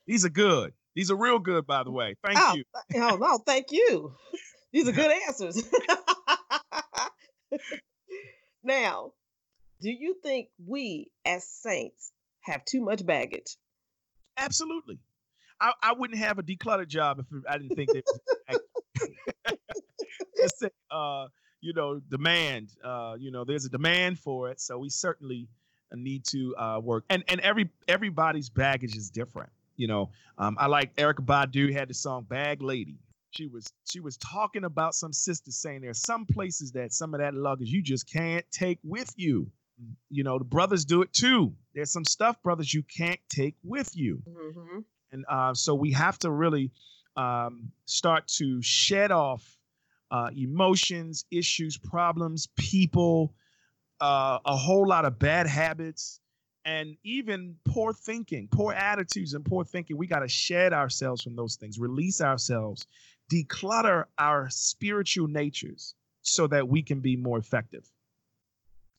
[0.07, 0.73] These are good.
[0.99, 2.15] These are real good, by the way.
[2.25, 2.65] Thank oh, you.
[2.95, 4.11] Oh no, thank you.
[4.73, 5.63] These are good answers.
[8.65, 9.13] now,
[9.79, 13.55] do you think we as saints have too much baggage?
[14.35, 14.99] Absolutely.
[15.61, 18.03] I, I wouldn't have a decluttered job if I didn't think that.
[20.37, 21.27] Let's say, uh,
[21.61, 22.71] you know, demand.
[22.83, 25.47] Uh, you know, there's a demand for it, so we certainly
[25.95, 27.05] need to uh, work.
[27.09, 29.49] And and every everybody's baggage is different.
[29.79, 32.99] You know, um, I like Erykah Badu had the song "Bag Lady."
[33.31, 37.21] She was she was talking about some sisters saying there's some places that some of
[37.21, 39.49] that luggage you just can't take with you.
[40.09, 41.53] You know, the brothers do it too.
[41.73, 44.21] There's some stuff, brothers, you can't take with you.
[44.27, 44.79] Mm-hmm.
[45.13, 46.71] And uh, so we have to really
[47.15, 49.57] um, start to shed off
[50.11, 53.33] uh, emotions, issues, problems, people,
[54.01, 56.19] uh, a whole lot of bad habits
[56.65, 59.97] and even poor thinking, poor attitudes, and poor thinking.
[59.97, 62.85] We got to shed ourselves from those things, release ourselves,
[63.31, 67.89] declutter our spiritual natures so that we can be more effective.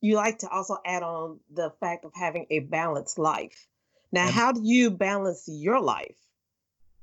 [0.00, 3.66] You like to also add on the fact of having a balanced life.
[4.12, 6.16] Now, and, how do you balance your life?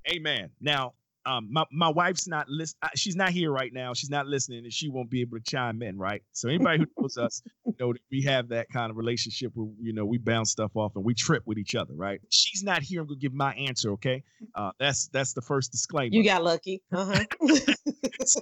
[0.10, 0.50] Amen.
[0.60, 0.94] Now,
[1.28, 2.78] um, my, my wife's not list.
[2.82, 3.94] Uh, she's not here right now.
[3.94, 5.98] She's not listening, and she won't be able to chime in.
[5.98, 6.24] Right.
[6.32, 9.92] So anybody who knows us, you know, we have that kind of relationship where you
[9.92, 11.94] know we bounce stuff off and we trip with each other.
[11.94, 12.22] Right.
[12.30, 13.02] She's not here.
[13.02, 13.92] I'm gonna give my answer.
[13.94, 14.24] Okay.
[14.56, 16.16] Uh, that's that's the first disclaimer.
[16.16, 16.82] You got lucky.
[16.94, 17.24] Uh-huh.
[18.26, 18.42] so,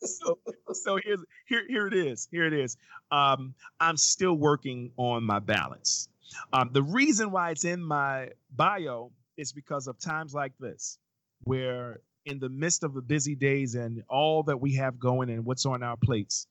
[0.00, 0.38] so,
[0.72, 2.28] so here's here here it is.
[2.30, 2.76] Here it is.
[3.10, 6.08] Um, I'm still working on my balance.
[6.52, 10.98] Um, the reason why it's in my bio is because of times like this
[11.44, 15.44] where in the midst of the busy days and all that we have going and
[15.44, 16.46] what's on our plates,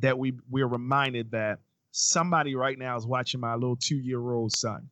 [0.00, 1.58] that we we're reminded that
[1.90, 4.88] somebody right now is watching my little two year old son.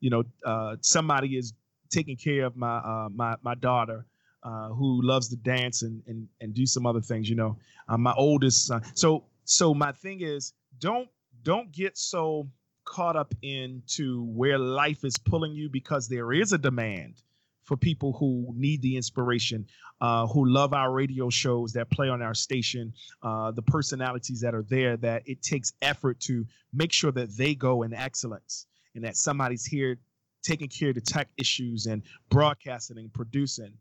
[0.00, 1.52] You know, uh, somebody is
[1.90, 4.06] taking care of my uh, my my daughter.
[4.44, 7.56] Uh, who loves to dance and, and and do some other things, you know.
[7.88, 8.82] Uh, my oldest son.
[8.94, 11.08] So so my thing is, don't
[11.44, 12.48] don't get so
[12.84, 17.22] caught up into where life is pulling you because there is a demand
[17.64, 19.66] for people who need the inspiration,
[20.00, 24.54] uh, who love our radio shows that play on our station, uh, the personalities that
[24.54, 29.04] are there, that it takes effort to make sure that they go in excellence and
[29.04, 29.98] that somebody's here
[30.42, 33.72] taking care of the tech issues and broadcasting and producing.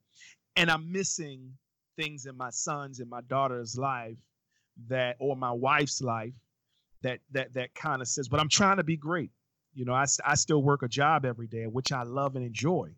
[0.56, 1.54] And I'm missing
[1.98, 4.18] things in my son's and my daughter's life
[4.88, 6.34] that, or my wife's life,
[7.02, 9.32] that that that kind of says, but I'm trying to be great.
[9.74, 12.90] You know, I, I still work a job every day, which I love and enjoy.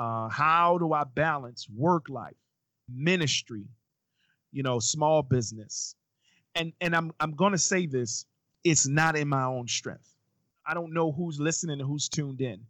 [0.00, 2.32] Uh, how do I balance work life,
[2.88, 3.66] ministry,
[4.50, 5.94] you know, small business?
[6.54, 8.24] And and I'm I'm gonna say this,
[8.64, 10.16] it's not in my own strength.
[10.66, 12.62] I don't know who's listening and who's tuned in,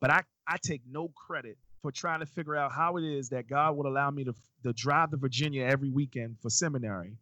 [0.00, 3.46] but I, I take no credit for trying to figure out how it is that
[3.46, 4.34] God would allow me to,
[4.64, 7.18] to drive to Virginia every weekend for seminary,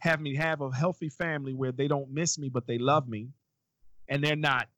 [0.00, 3.30] have me have a healthy family where they don't miss me, but they love me,
[4.06, 4.68] and they're not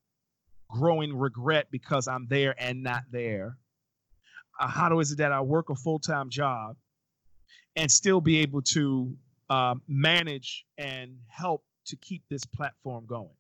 [0.71, 3.57] growing regret because I'm there and not there.
[4.59, 6.77] Uh, how is it that I work a full time job
[7.77, 9.17] and still be able to
[9.51, 13.31] uh, manage and help to keep this platform going?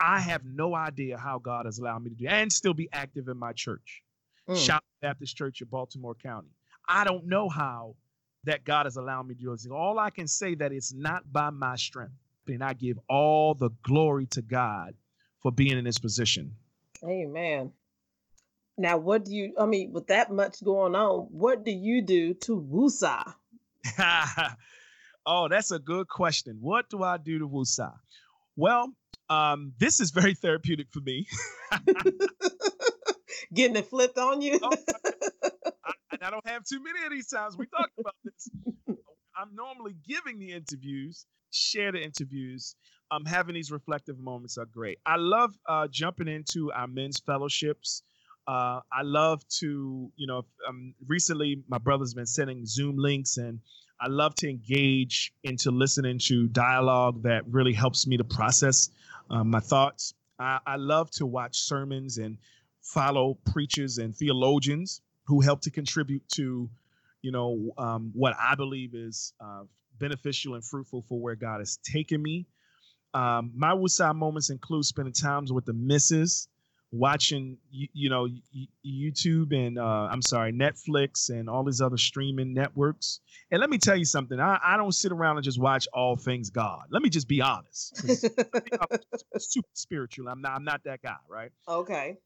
[0.00, 3.28] I have no idea how God has allowed me to do and still be active
[3.28, 4.02] in my church,
[4.48, 4.56] mm.
[4.56, 6.48] Shout Baptist Church of Baltimore County.
[6.88, 7.96] I don't know how
[8.44, 9.66] that God has allowed me to do this.
[9.66, 12.14] All I can say that it's not by my strength,
[12.46, 14.94] and I give all the glory to God
[15.42, 16.54] for being in this position.
[17.04, 17.72] Amen.
[18.78, 19.54] Now, what do you?
[19.58, 23.34] I mean, with that much going on, what do you do to woosah?
[25.26, 26.58] oh, that's a good question.
[26.60, 27.94] What do I do to woosah?
[28.54, 28.92] Well,
[29.28, 31.26] um, this is very therapeutic for me.
[33.52, 34.60] Getting it flipped on you.
[34.62, 34.70] oh,
[35.84, 37.56] I, I, don't have too many of these times.
[37.56, 38.48] We talked about this.
[39.36, 42.76] I'm normally giving the interviews, share the interviews.
[43.10, 44.98] Um, having these reflective moments are great.
[45.06, 48.02] I love uh, jumping into our men's fellowships.
[48.48, 53.60] Uh, I love to, you know, um, recently my brother's been sending Zoom links and
[54.00, 58.88] I love to engage into listening to dialogue that really helps me to process
[59.28, 60.14] um, my thoughts.
[60.38, 62.38] I, I love to watch sermons and
[62.80, 66.70] follow preachers and theologians who help to contribute to,
[67.20, 69.64] you know, um, what I believe is uh,
[69.98, 72.46] beneficial and fruitful for where God has taken me.
[73.12, 76.48] Um, my woosah moments include spending times with the misses,
[76.90, 78.28] watching you, you know
[78.86, 83.20] YouTube and uh, I'm sorry Netflix and all these other streaming networks.
[83.50, 84.40] And let me tell you something.
[84.40, 86.84] I, I don't sit around and just watch all things God.
[86.90, 88.02] Let me just be honest.
[88.80, 88.98] I'm
[89.38, 90.28] super spiritual.
[90.28, 90.52] I'm not.
[90.52, 91.16] I'm not that guy.
[91.28, 91.50] Right.
[91.66, 92.16] Okay.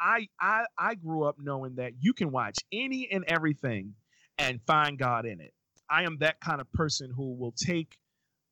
[0.00, 3.94] I I I grew up knowing that you can watch any and everything
[4.38, 5.52] and find God in it.
[5.90, 7.96] I am that kind of person who will take.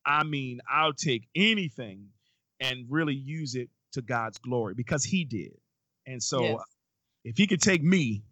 [0.04, 2.08] I mean, I'll take anything
[2.58, 5.59] and really use it to God's glory because he did.
[6.10, 6.56] And so yes.
[7.24, 8.22] if he could take me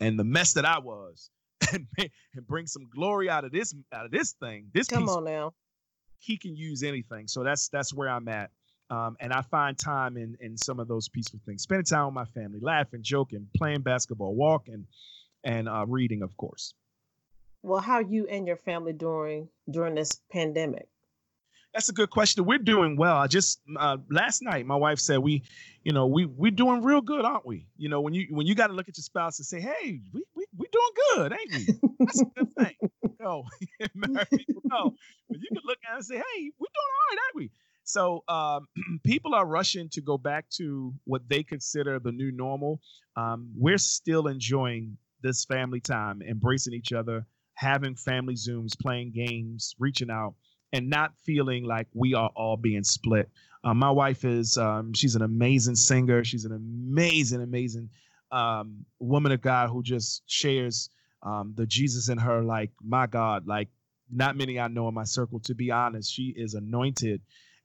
[0.00, 1.30] and the mess that I was
[1.72, 5.24] and, and bring some glory out of this out of this thing, this come on
[5.24, 5.52] now.
[6.18, 7.28] He can use anything.
[7.28, 8.50] So that's that's where I'm at.
[8.88, 11.62] Um, and I find time in in some of those peaceful things.
[11.62, 14.86] Spending time with my family, laughing, joking, playing basketball, walking,
[15.44, 16.72] and uh, reading, of course.
[17.62, 20.88] Well, how you and your family during during this pandemic?
[21.76, 22.46] That's a good question.
[22.46, 23.18] We're doing well.
[23.18, 25.42] I just uh, last night my wife said we,
[25.84, 27.66] you know, we we're doing real good, aren't we?
[27.76, 30.00] You know, when you when you got to look at your spouse and say, hey,
[30.10, 31.90] we we we doing good, ain't we?
[31.98, 32.90] That's a good thing.
[33.20, 33.44] no,
[33.94, 34.94] married people no.
[35.28, 37.50] But you can look at it and say, hey, we're doing all right, aren't we?
[37.84, 38.68] So um,
[39.04, 42.80] people are rushing to go back to what they consider the new normal.
[43.16, 49.74] Um, we're still enjoying this family time, embracing each other, having family zooms, playing games,
[49.78, 50.36] reaching out
[50.76, 53.30] and not feeling like we are all being split.
[53.64, 56.22] Uh, my wife is um, she's an amazing singer.
[56.22, 57.88] She's an amazing, amazing
[58.30, 60.90] um, woman of God who just shares
[61.22, 62.42] um, the Jesus in her.
[62.42, 63.68] Like my God, like
[64.12, 65.40] not many I know in my circle.
[65.40, 67.22] To be honest, she is anointed,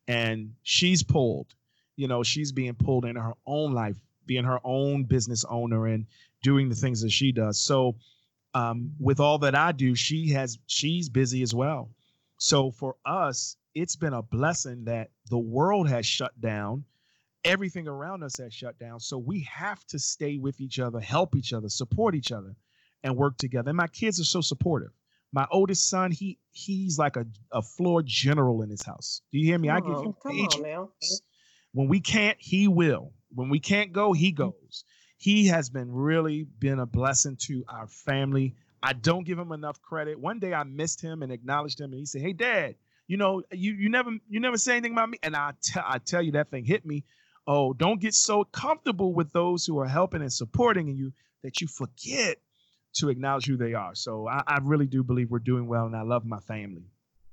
[0.08, 1.54] and she's pulled.
[1.98, 6.06] You know, she's being pulled in her own life, being her own business owner and
[6.44, 7.60] doing the things that she does.
[7.60, 7.98] So,
[8.54, 11.90] um, with all that I do, she has she's busy as well.
[12.42, 16.86] So for us, it's been a blessing that the world has shut down.
[17.46, 19.00] Everything around us has shut down.
[19.00, 22.56] So we have to stay with each other, help each other, support each other,
[23.04, 23.70] and work together.
[23.70, 24.90] And my kids are so supportive.
[25.32, 29.22] My oldest son, he he's like a, a floor general in his house.
[29.32, 29.68] Do you hear me?
[29.68, 30.90] Come I give him come on now.
[31.74, 33.14] When we can't, he will.
[33.36, 34.84] When we can't go, he goes.
[35.18, 38.56] He has been really been a blessing to our family.
[38.84, 40.20] I don't give him enough credit.
[40.20, 42.76] One day I missed him and acknowledged him, and he said, "Hey, Dad,
[43.08, 46.00] you know, you you never you never say anything about me." And I tell I
[46.00, 47.04] tell you that thing hit me.
[47.48, 51.12] Oh, don't get so comfortable with those who are helping and supporting you
[51.44, 52.38] that you forget
[52.94, 53.96] to acknowledge who they are.
[53.96, 56.84] So I, I really do believe we're doing well, and I love my family.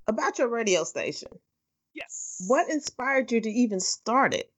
[0.07, 1.29] About your radio station.
[1.95, 2.43] Yes.
[2.47, 4.51] What inspired you to even start it?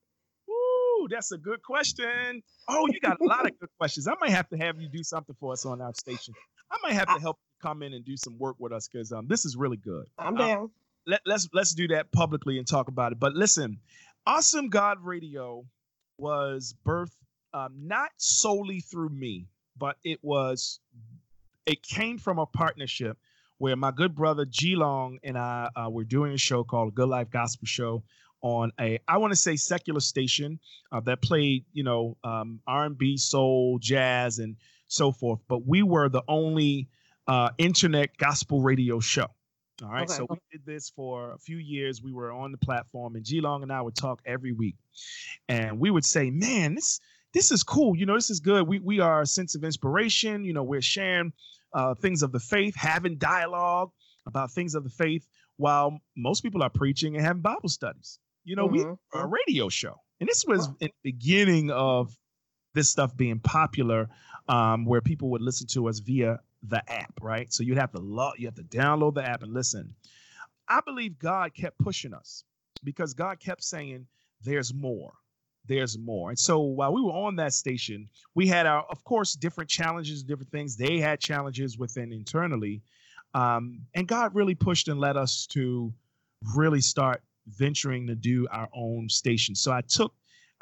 [0.48, 2.42] Ooh, that's a good question.
[2.68, 4.06] Oh, you got a lot of good questions.
[4.06, 6.34] I might have to have you do something for us on our station.
[6.70, 9.26] I might have to help come in and do some work with us because um,
[9.28, 10.06] this is really good.
[10.18, 10.70] I'm um, down.
[11.06, 13.20] let, let's let's do that publicly and talk about it.
[13.20, 13.78] But listen,
[14.26, 15.64] Awesome God Radio
[16.18, 17.16] was birthed
[17.54, 20.80] um, not solely through me, but it was
[21.66, 23.16] it came from a partnership
[23.58, 27.08] where my good brother G Long and I uh, were doing a show called Good
[27.08, 28.02] Life Gospel Show
[28.42, 30.60] on a I want to say secular station
[30.92, 34.56] uh, that played you know um, R&B, soul, jazz, and
[34.90, 35.40] so forth.
[35.48, 36.88] But we were the only
[37.26, 39.26] uh, internet gospel radio show.
[39.82, 40.12] All right, okay.
[40.12, 42.02] so we did this for a few years.
[42.02, 44.76] We were on the platform, and G Long and I would talk every week,
[45.48, 47.00] and we would say, "Man, this
[47.32, 47.96] this is cool.
[47.96, 48.68] You know, this is good.
[48.68, 50.44] We we are a sense of inspiration.
[50.44, 51.32] You know, we're sharing
[51.72, 53.90] uh, things of the faith, having dialogue
[54.26, 55.26] about things of the faith,
[55.56, 58.18] while most people are preaching and having Bible studies.
[58.44, 58.90] You know, mm-hmm.
[58.90, 62.14] we are a radio show, and this was in the beginning of
[62.74, 64.08] this stuff being popular,
[64.50, 67.52] um, where people would listen to us via the app, right?
[67.52, 68.00] So you'd have to
[68.36, 69.94] you have to download the app and listen.
[70.68, 72.44] I believe God kept pushing us
[72.84, 74.06] because God kept saying,
[74.44, 75.14] "There's more."
[75.66, 76.30] there's more.
[76.30, 80.22] And so while we were on that station, we had our, of course, different challenges,
[80.22, 80.74] different things.
[80.74, 82.82] They had challenges within internally.
[83.34, 85.92] Um, and God really pushed and led us to
[86.56, 89.54] really start venturing to do our own station.
[89.54, 90.12] So I took,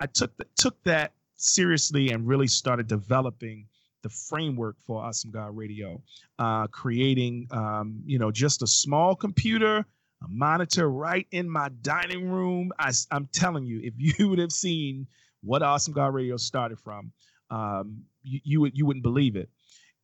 [0.00, 3.66] I took the, took that seriously and really started developing
[4.02, 6.02] the framework for Awesome God Radio,
[6.38, 9.84] uh, creating, um, you know, just a small computer
[10.22, 12.72] a monitor right in my dining room.
[12.78, 15.06] I, am telling you, if you would have seen
[15.42, 17.12] what Awesome God Radio started from,
[17.50, 19.48] um, you, you would you wouldn't believe it.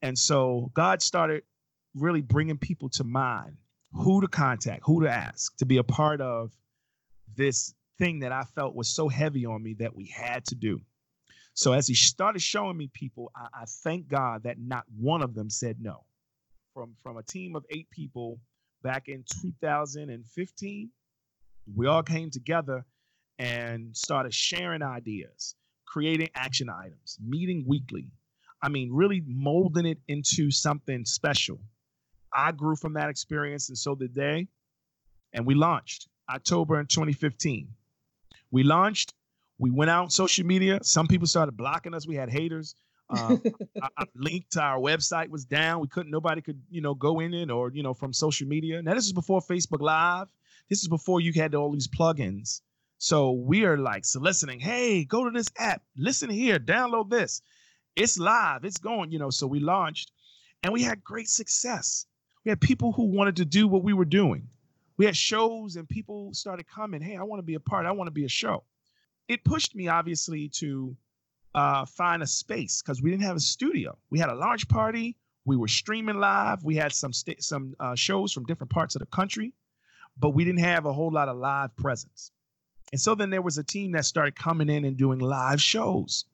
[0.03, 1.43] And so God started
[1.95, 3.57] really bringing people to mind
[3.93, 6.53] who to contact, who to ask to be a part of
[7.37, 10.81] this thing that I felt was so heavy on me that we had to do.
[11.55, 15.35] So as he started showing me people, I, I thank God that not one of
[15.35, 16.05] them said no.
[16.75, 18.41] From from a team of eight people,
[18.83, 20.91] back in 2015,
[21.75, 22.85] we all came together
[23.39, 25.55] and started sharing ideas,
[25.87, 28.09] creating action items, meeting weekly.
[28.63, 31.61] I mean, really molding it into something special.
[32.33, 34.49] I grew from that experience, and so did they.
[35.33, 37.69] And we launched October in 2015.
[38.51, 39.13] We launched,
[39.59, 40.79] we went out on social media.
[40.83, 42.07] Some people started blocking us.
[42.07, 42.75] We had haters.
[43.11, 43.37] Uh,
[43.99, 45.81] our link to our website was down.
[45.81, 46.11] We couldn't.
[46.11, 48.83] Nobody could, you know, go in it or you know from social media.
[48.83, 50.29] Now this is before Facebook Live.
[50.71, 52.63] This is before you had all these plugins.
[52.99, 54.61] So we are like soliciting.
[54.61, 55.83] Hey, go to this app.
[55.97, 56.59] Listen here.
[56.59, 57.43] Download this.
[57.97, 58.65] It's live.
[58.65, 59.13] It's going.
[59.13, 59.31] You know.
[59.31, 60.11] So we launched,
[60.63, 62.07] and we had great success.
[62.45, 64.49] We had people who wanted to do what we were doing.
[64.97, 67.03] We had shows, and people started coming.
[67.03, 67.85] Hey, I want to be a part.
[67.87, 68.65] I want to be a show.
[69.29, 70.97] It pushed me obviously to
[71.55, 73.97] uh, find a space because we didn't have a studio.
[74.11, 75.17] We had a large party.
[75.45, 76.65] We were streaming live.
[76.65, 79.53] We had some st- some uh, shows from different parts of the country,
[80.19, 82.33] but we didn't have a whole lot of live presence.
[82.93, 86.25] And so then there was a team that started coming in and doing live shows.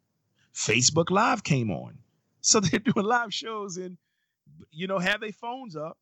[0.54, 1.98] Facebook Live came on,
[2.40, 3.96] so they're doing live shows and
[4.70, 5.98] you know have their phones up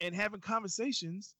[0.00, 1.34] and having conversations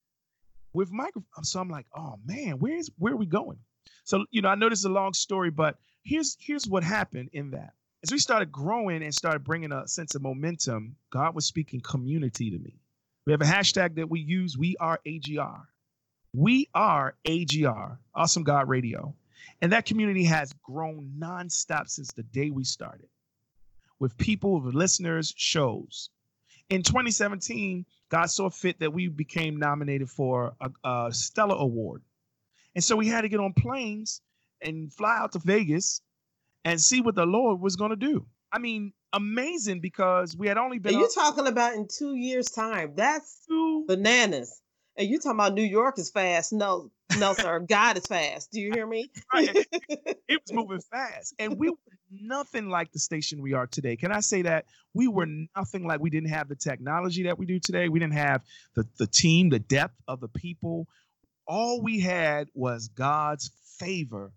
[0.73, 1.51] with microphones.
[1.51, 3.59] So I'm like, oh man, where's where are we going?
[4.05, 7.31] So you know, I know this is a long story, but here's here's what happened
[7.33, 7.74] in that.
[8.03, 12.51] As we started growing and started bringing a sense of momentum, God was speaking community
[12.51, 12.81] to me.
[13.27, 14.57] We have a hashtag that we use.
[14.57, 15.68] We are AGR.
[16.33, 19.14] We are AGR, Awesome God Radio.
[19.61, 23.09] And that community has grown nonstop since the day we started
[23.98, 26.11] with people, with listeners, shows.
[26.70, 32.03] In 2017, God saw fit that we became nominated for a, a Stellar Award.
[32.79, 34.23] And so we had to get on planes
[34.62, 36.01] and fly out to Vegas
[36.64, 38.25] and see what the Lord was going to do.
[38.53, 40.95] I mean, amazing because we had only been.
[40.95, 42.93] Are you talking about in two years' time?
[42.95, 43.85] That's two.
[43.88, 44.62] bananas.
[44.97, 46.53] And you talking about New York is fast?
[46.53, 47.59] No, no, sir.
[47.69, 48.53] God is fast.
[48.53, 49.11] Do you hear me?
[49.35, 49.67] right.
[50.29, 51.77] It was moving fast, and we were
[52.12, 53.97] nothing like the station we are today.
[53.97, 56.01] Can I say that we were nothing like?
[56.01, 57.88] We didn't have the technology that we do today.
[57.88, 58.43] We didn't have
[58.77, 60.87] the the team, the depth of the people.
[61.48, 64.32] All we had was God's favor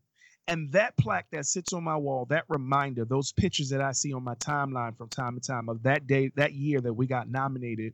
[0.47, 4.11] and that plaque that sits on my wall, that reminder, those pictures that I see
[4.11, 7.29] on my timeline from time to time of that day, that year that we got
[7.29, 7.93] nominated,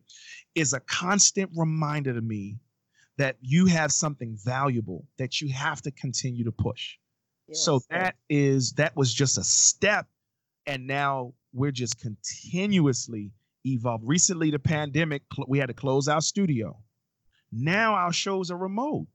[0.55, 2.57] is a constant reminder to me
[3.17, 6.95] that you have something valuable that you have to continue to push.
[7.47, 7.63] Yes.
[7.63, 10.07] So that is that was just a step,
[10.65, 13.31] and now we're just continuously
[13.65, 14.03] evolved.
[14.05, 16.77] Recently, the pandemic, we had to close our studio.
[17.51, 19.07] Now our shows are remote.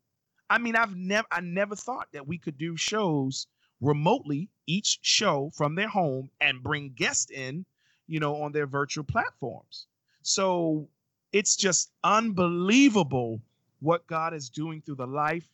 [0.49, 3.47] I mean, I've never I never thought that we could do shows
[3.80, 7.64] remotely, each show from their home, and bring guests in,
[8.07, 9.87] you know, on their virtual platforms.
[10.22, 10.89] So
[11.33, 13.41] it's just unbelievable
[13.80, 15.49] what God is doing through the life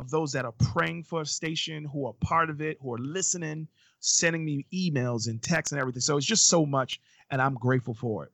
[0.00, 2.98] of those that are praying for a station, who are part of it, who are
[2.98, 3.68] listening,
[4.00, 6.00] sending me emails and texts and everything.
[6.00, 8.32] So it's just so much, and I'm grateful for it.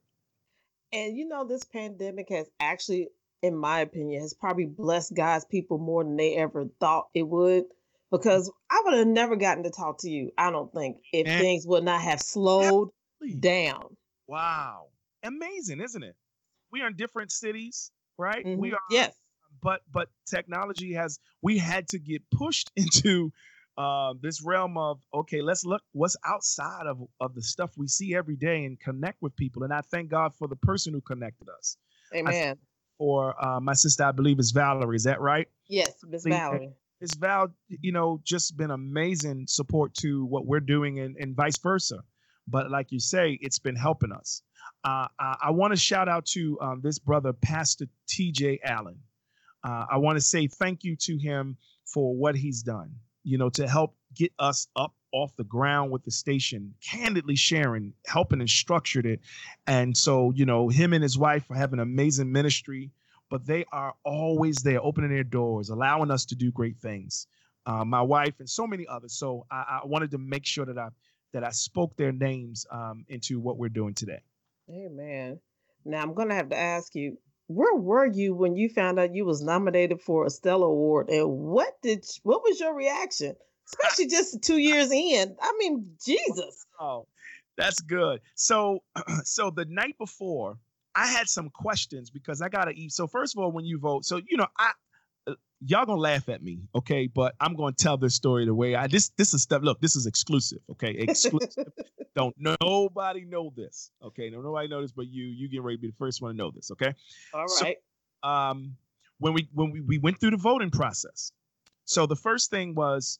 [0.92, 3.08] And you know, this pandemic has actually,
[3.42, 7.64] in my opinion, has probably blessed God's people more than they ever thought it would.
[8.10, 11.40] Because I would have never gotten to talk to you, I don't think, if and
[11.40, 13.40] things would not have slowed absolutely.
[13.40, 13.96] down.
[14.26, 14.86] Wow.
[15.22, 16.16] Amazing, isn't it?
[16.72, 18.44] We are in different cities, right?
[18.44, 18.60] Mm-hmm.
[18.60, 19.14] We are yes.
[19.62, 23.32] But but technology has we had to get pushed into
[23.78, 28.14] uh, this realm of okay, let's look what's outside of of the stuff we see
[28.16, 29.62] every day and connect with people.
[29.62, 31.76] And I thank God for the person who connected us.
[32.14, 32.56] Amen.
[33.00, 34.96] For uh, my sister, I believe is Valerie.
[34.96, 35.48] Is that right?
[35.68, 36.74] Yes, Miss Valerie.
[37.00, 41.56] Miss Val, you know, just been amazing support to what we're doing and, and vice
[41.56, 42.00] versa.
[42.46, 44.42] But like you say, it's been helping us.
[44.84, 48.60] Uh, I, I want to shout out to um, this brother, Pastor T.J.
[48.62, 48.98] Allen.
[49.64, 53.50] Uh, I want to say thank you to him for what he's done you know,
[53.50, 58.48] to help get us up off the ground with the station, candidly sharing, helping and
[58.48, 59.20] structured it.
[59.66, 62.90] And so, you know, him and his wife have an amazing ministry,
[63.28, 67.26] but they are always there, opening their doors, allowing us to do great things.
[67.66, 69.12] Uh, my wife and so many others.
[69.12, 70.88] So I, I, wanted to make sure that I
[71.32, 74.20] that I spoke their names um, into what we're doing today.
[74.70, 75.38] Amen.
[75.84, 79.24] Now I'm gonna have to ask you, where were you when you found out you
[79.24, 83.36] was nominated for a Stellar Award, and what did what was your reaction?
[83.72, 85.36] Especially just two years in.
[85.40, 86.66] I mean, Jesus.
[86.78, 87.06] Oh,
[87.56, 88.20] that's good.
[88.34, 88.82] So,
[89.24, 90.58] so the night before,
[90.94, 92.92] I had some questions because I gotta eat.
[92.92, 94.72] So first of all, when you vote, so you know, I
[95.64, 97.06] y'all gonna laugh at me, okay?
[97.06, 99.62] But I'm gonna tell this story the way I this this is stuff.
[99.62, 100.90] Look, this is exclusive, okay?
[100.98, 101.66] Exclusive.
[102.16, 104.30] Don't nobody know this, okay?
[104.30, 105.24] No, nobody know this, but you.
[105.24, 106.94] You get ready to be the first one to know this, okay?
[107.32, 107.76] All right.
[108.24, 108.76] So, um,
[109.18, 111.32] when we when we, we went through the voting process,
[111.84, 113.18] so the first thing was,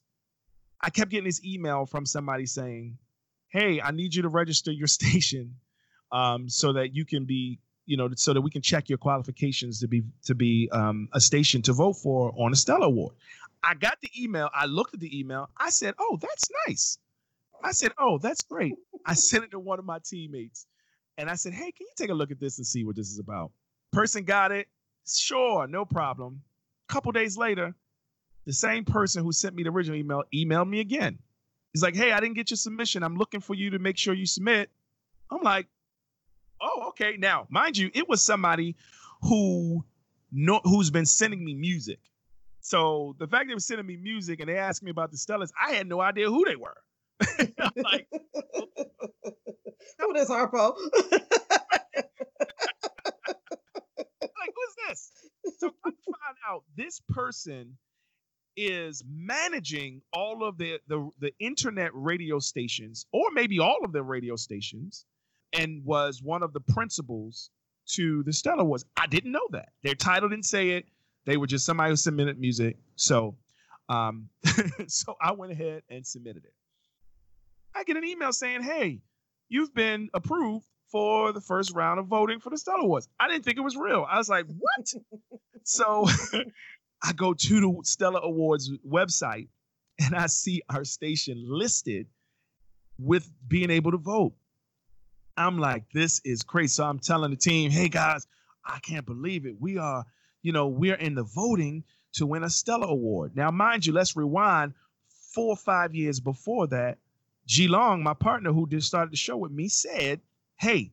[0.80, 2.98] I kept getting this email from somebody saying,
[3.48, 5.56] "Hey, I need you to register your station,
[6.12, 7.60] um, so that you can be
[7.90, 11.20] you know, so that we can check your qualifications to be to be um, a
[11.20, 13.16] station to vote for on a Stellar Award.
[13.64, 14.48] I got the email.
[14.54, 15.50] I looked at the email.
[15.56, 16.98] I said, "Oh, that's nice."
[17.64, 18.74] I said, "Oh, that's great."
[19.04, 20.66] I sent it to one of my teammates,
[21.18, 23.10] and I said, "Hey, can you take a look at this and see what this
[23.10, 23.50] is about?"
[23.92, 24.68] Person got it.
[25.04, 26.42] Sure, no problem.
[26.88, 27.74] A couple days later,
[28.46, 31.18] the same person who sent me the original email emailed me again.
[31.72, 33.02] He's like, "Hey, I didn't get your submission.
[33.02, 34.70] I'm looking for you to make sure you submit."
[35.30, 35.68] I'm like,
[36.60, 37.16] Oh, okay.
[37.18, 38.76] Now, mind you, it was somebody
[39.22, 39.84] who
[40.30, 42.00] know who's been sending me music.
[42.60, 45.50] So the fact they were sending me music and they asked me about the Stellas,
[45.60, 46.76] I had no idea who they were.
[47.76, 48.06] like,
[49.98, 50.74] who is Harpo?
[51.12, 51.24] like,
[54.54, 55.10] who's this?
[55.58, 57.78] So I find out this person
[58.66, 64.02] is managing all of the, the the internet radio stations, or maybe all of the
[64.02, 65.06] radio stations
[65.52, 67.50] and was one of the principals
[67.86, 68.84] to the Stellar Awards.
[68.96, 69.70] I didn't know that.
[69.82, 70.86] Their title didn't say it.
[71.26, 72.76] They were just somebody who submitted music.
[72.96, 73.36] So,
[73.88, 74.28] um,
[74.86, 76.54] so I went ahead and submitted it.
[77.74, 79.00] I get an email saying, "Hey,
[79.48, 83.44] you've been approved for the first round of voting for the Stellar Awards." I didn't
[83.44, 84.06] think it was real.
[84.08, 84.94] I was like, "What?"
[85.64, 86.06] so,
[87.02, 89.48] I go to the Stellar Awards website
[89.98, 92.06] and I see our station listed
[92.98, 94.34] with being able to vote.
[95.36, 96.68] I'm like, this is crazy.
[96.68, 98.26] So I'm telling the team, hey guys,
[98.64, 99.56] I can't believe it.
[99.58, 100.04] We are,
[100.42, 101.84] you know, we're in the voting
[102.14, 103.36] to win a Stellar Award.
[103.36, 104.74] Now, mind you, let's rewind
[105.32, 106.98] four or five years before that.
[107.46, 110.20] G Long, my partner who just started the show with me, said,
[110.56, 110.92] Hey,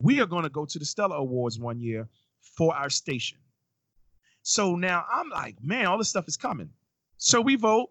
[0.00, 2.08] we are going to go to the Stellar Awards one year
[2.40, 3.38] for our station.
[4.44, 6.68] So now I'm like, man, all this stuff is coming.
[7.16, 7.90] So we vote.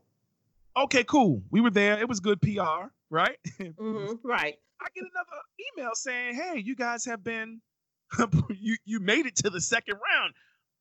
[0.78, 1.42] Okay, cool.
[1.50, 2.00] We were there.
[2.00, 3.38] It was good PR, right?
[3.60, 4.56] Mm-hmm, right.
[4.82, 5.42] I get another
[5.78, 7.60] email saying, "Hey, you guys have been
[8.50, 10.34] you you made it to the second round."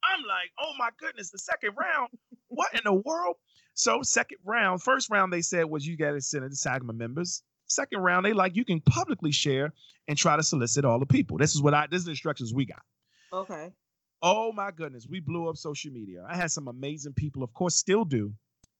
[0.04, 2.10] I'm like, "Oh my goodness, the second round!
[2.48, 3.36] What in the world?"
[3.74, 6.92] So second round, first round they said was you got to send it to SAGMA
[6.94, 7.42] members.
[7.66, 9.72] Second round, they like you can publicly share
[10.08, 11.38] and try to solicit all the people.
[11.38, 12.82] This is what I this is the instructions we got.
[13.32, 13.72] Okay.
[14.22, 16.24] Oh my goodness, we blew up social media.
[16.28, 18.32] I had some amazing people, of course, still do,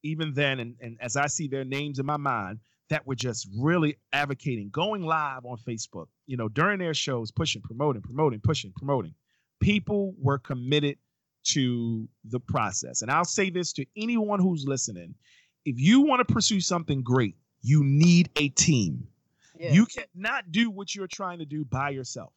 [0.03, 0.61] even then.
[0.61, 4.69] And, and as I see their names in my mind, that were just really advocating,
[4.71, 9.15] going live on Facebook, you know, during their shows, pushing, promoting, promoting, pushing, promoting.
[9.61, 10.99] People were committed
[11.45, 13.03] to the process.
[13.03, 15.15] And I'll say this to anyone who's listening
[15.65, 19.07] if you want to pursue something great, you need a team.
[19.73, 22.33] You cannot do what you're trying to do by yourself.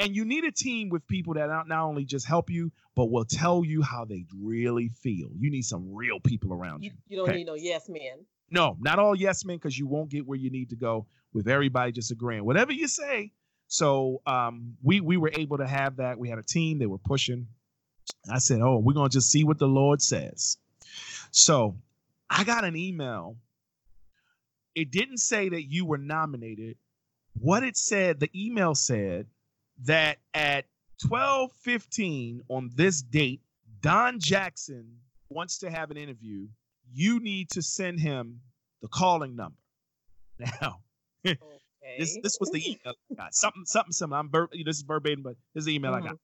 [0.00, 3.10] And you need a team with people that not, not only just help you, but
[3.10, 5.28] will tell you how they really feel.
[5.36, 6.90] You need some real people around you.
[6.90, 7.36] You, you don't okay?
[7.36, 8.24] need no yes men.
[8.50, 11.48] No, not all yes men, because you won't get where you need to go with
[11.48, 12.46] everybody just agreeing.
[12.46, 13.32] Whatever you say.
[13.68, 16.18] So um, we we were able to have that.
[16.18, 16.78] We had a team.
[16.78, 17.46] They were pushing.
[18.28, 20.56] I said, "Oh, we're gonna just see what the Lord says."
[21.30, 21.76] So
[22.28, 23.36] I got an email.
[24.74, 26.78] It didn't say that you were nominated.
[27.34, 29.26] What it said, the email said
[29.84, 30.66] that at
[31.06, 33.40] 12:15 on this date,
[33.80, 36.46] Don Jackson wants to have an interview.
[36.92, 38.40] You need to send him
[38.82, 39.56] the calling number.
[40.62, 40.80] Now,
[41.26, 41.36] okay.
[41.98, 43.34] this this was the email I got.
[43.34, 44.20] Something something similar.
[44.20, 46.06] I'm ver- this is verbatim, but this is the email mm-hmm.
[46.06, 46.18] I got.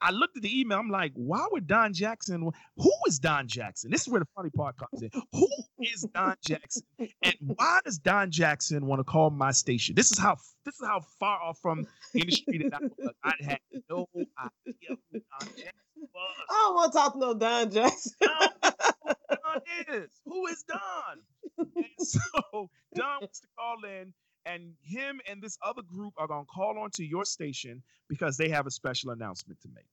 [0.00, 0.78] I looked at the email.
[0.78, 2.50] I'm like, why would Don Jackson?
[2.76, 3.90] Who is Don Jackson?
[3.90, 5.10] This is where the funny part comes in.
[5.32, 5.48] Who
[5.80, 6.82] is Don Jackson?
[7.22, 9.94] And why does Don Jackson want to call my station?
[9.94, 13.14] This is how this is how far off from the industry that I was.
[13.24, 13.58] I had
[13.90, 16.36] no idea who Don Jackson was.
[16.50, 18.12] I don't want to talk to no Don Jackson.
[18.20, 19.62] Don
[19.94, 20.10] is.
[20.26, 21.22] Who is Don?
[21.58, 24.12] And so Don wants to call in
[24.48, 28.48] and him and this other group are going to call onto your station because they
[28.48, 29.84] have a special announcement to make.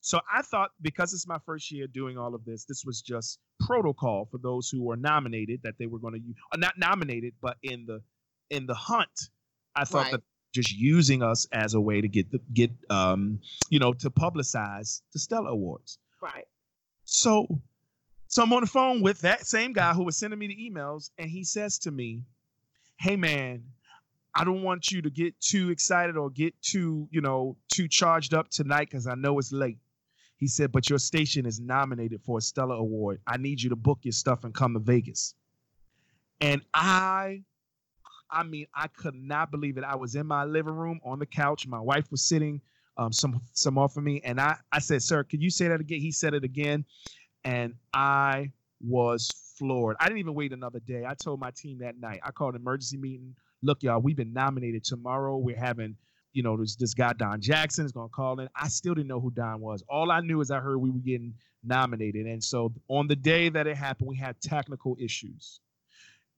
[0.00, 3.38] So I thought because it's my first year doing all of this, this was just
[3.60, 7.34] protocol for those who were nominated that they were going to use, uh, not nominated,
[7.42, 8.00] but in the
[8.48, 9.28] in the hunt.
[9.76, 10.12] I thought right.
[10.12, 14.10] that just using us as a way to get the get um you know to
[14.10, 15.98] publicize the Stellar Awards.
[16.22, 16.46] Right.
[17.04, 17.46] So
[18.26, 21.10] so I'm on the phone with that same guy who was sending me the emails,
[21.18, 22.22] and he says to me,
[23.00, 23.64] hey man,
[24.34, 28.34] I don't want you to get too excited or get too, you know, too charged
[28.34, 29.78] up tonight because I know it's late.
[30.36, 33.20] He said, but your station is nominated for a Stellar Award.
[33.26, 35.34] I need you to book your stuff and come to Vegas.
[36.42, 37.42] And I,
[38.30, 39.84] I mean, I could not believe it.
[39.84, 41.66] I was in my living room on the couch.
[41.66, 42.60] My wife was sitting
[42.98, 45.80] um, some some off of me, and I I said, "Sir, could you say that
[45.80, 46.84] again?" He said it again,
[47.44, 49.30] and I was
[49.60, 49.96] floored.
[50.00, 51.04] I didn't even wait another day.
[51.06, 52.20] I told my team that night.
[52.24, 53.36] I called an emergency meeting.
[53.62, 55.36] Look, y'all, we've been nominated tomorrow.
[55.36, 55.96] We're having,
[56.32, 58.48] you know, this this guy Don Jackson is gonna call in.
[58.56, 59.84] I still didn't know who Don was.
[59.86, 63.50] All I knew is I heard we were getting nominated, and so on the day
[63.50, 65.60] that it happened, we had technical issues.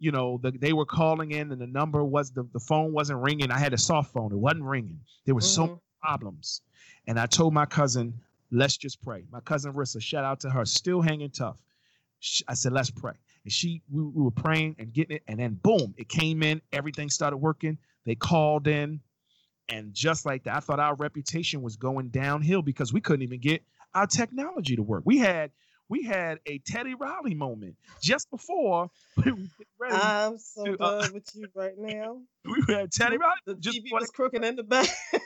[0.01, 3.21] You know, the, they were calling in, and the number was the the phone wasn't
[3.21, 3.53] ringing.
[3.53, 4.99] I had a soft phone; it wasn't ringing.
[5.27, 5.75] There were mm-hmm.
[5.75, 6.63] so problems,
[7.07, 8.15] and I told my cousin,
[8.51, 11.57] "Let's just pray." My cousin Rissa, shout out to her, still hanging tough
[12.49, 13.15] I said, let's pray.
[13.45, 15.23] And she, we, we, were praying and getting it.
[15.27, 16.63] And then boom, it came in.
[16.73, 17.79] Everything started working.
[18.05, 19.01] They called in.
[19.69, 23.41] And just like that, I thought our reputation was going downhill because we couldn't even
[23.41, 23.63] get
[23.95, 25.03] our technology to work.
[25.05, 25.51] We had
[25.89, 28.91] we had a Teddy Riley moment just before
[29.25, 29.33] we.
[29.91, 32.21] I'm so to, uh, done uh, with you right now.
[32.45, 33.35] We had Teddy Riley.
[33.47, 34.89] The just TV was crooked in the back.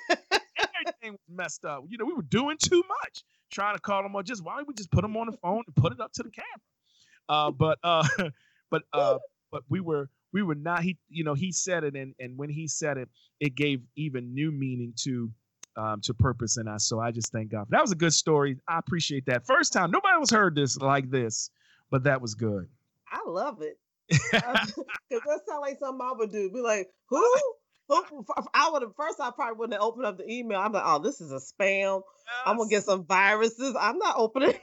[0.87, 1.85] everything was messed up.
[1.89, 3.25] You know, we were doing too much.
[3.51, 4.25] Trying to call them on.
[4.25, 6.23] Just why don't we just put them on the phone and put it up to
[6.23, 6.47] the camera?
[7.29, 8.07] Uh, but uh,
[8.71, 9.19] but uh,
[9.51, 10.83] but we were we were not.
[10.83, 13.09] He you know he said it, and and when he said it,
[13.41, 15.31] it gave even new meaning to
[15.77, 16.85] um, to purpose in us.
[16.85, 17.67] So I just thank God.
[17.71, 18.57] That was a good story.
[18.69, 19.47] I appreciate that.
[19.47, 21.51] First time nobody else heard this like this,
[21.91, 22.69] but that was good.
[23.11, 24.43] I love it because
[25.11, 26.51] that sounds like something I would do.
[26.51, 27.23] Be like, who?
[27.89, 28.25] Who?
[28.53, 29.21] I would have first.
[29.21, 30.59] I probably wouldn't open up the email.
[30.59, 32.03] I'm like, oh, this is a spam.
[32.03, 32.43] Yes.
[32.45, 33.77] I'm gonna get some viruses.
[33.79, 34.55] I'm not opening.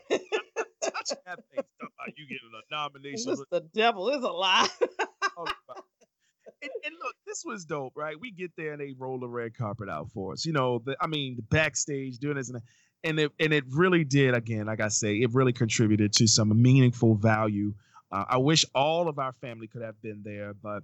[1.08, 1.64] Touching that thing.
[1.80, 3.32] about you getting a nomination.
[3.32, 4.68] This, the devil is a lie.
[4.82, 8.16] and, and, look, this was dope, right?
[8.20, 10.46] We get there and they roll the red carpet out for us.
[10.46, 12.62] You know, the, I mean, the backstage doing this and
[13.04, 14.36] and it and it really did.
[14.36, 17.74] Again, like I say, it really contributed to some meaningful value.
[18.12, 20.84] Uh, I wish all of our family could have been there, but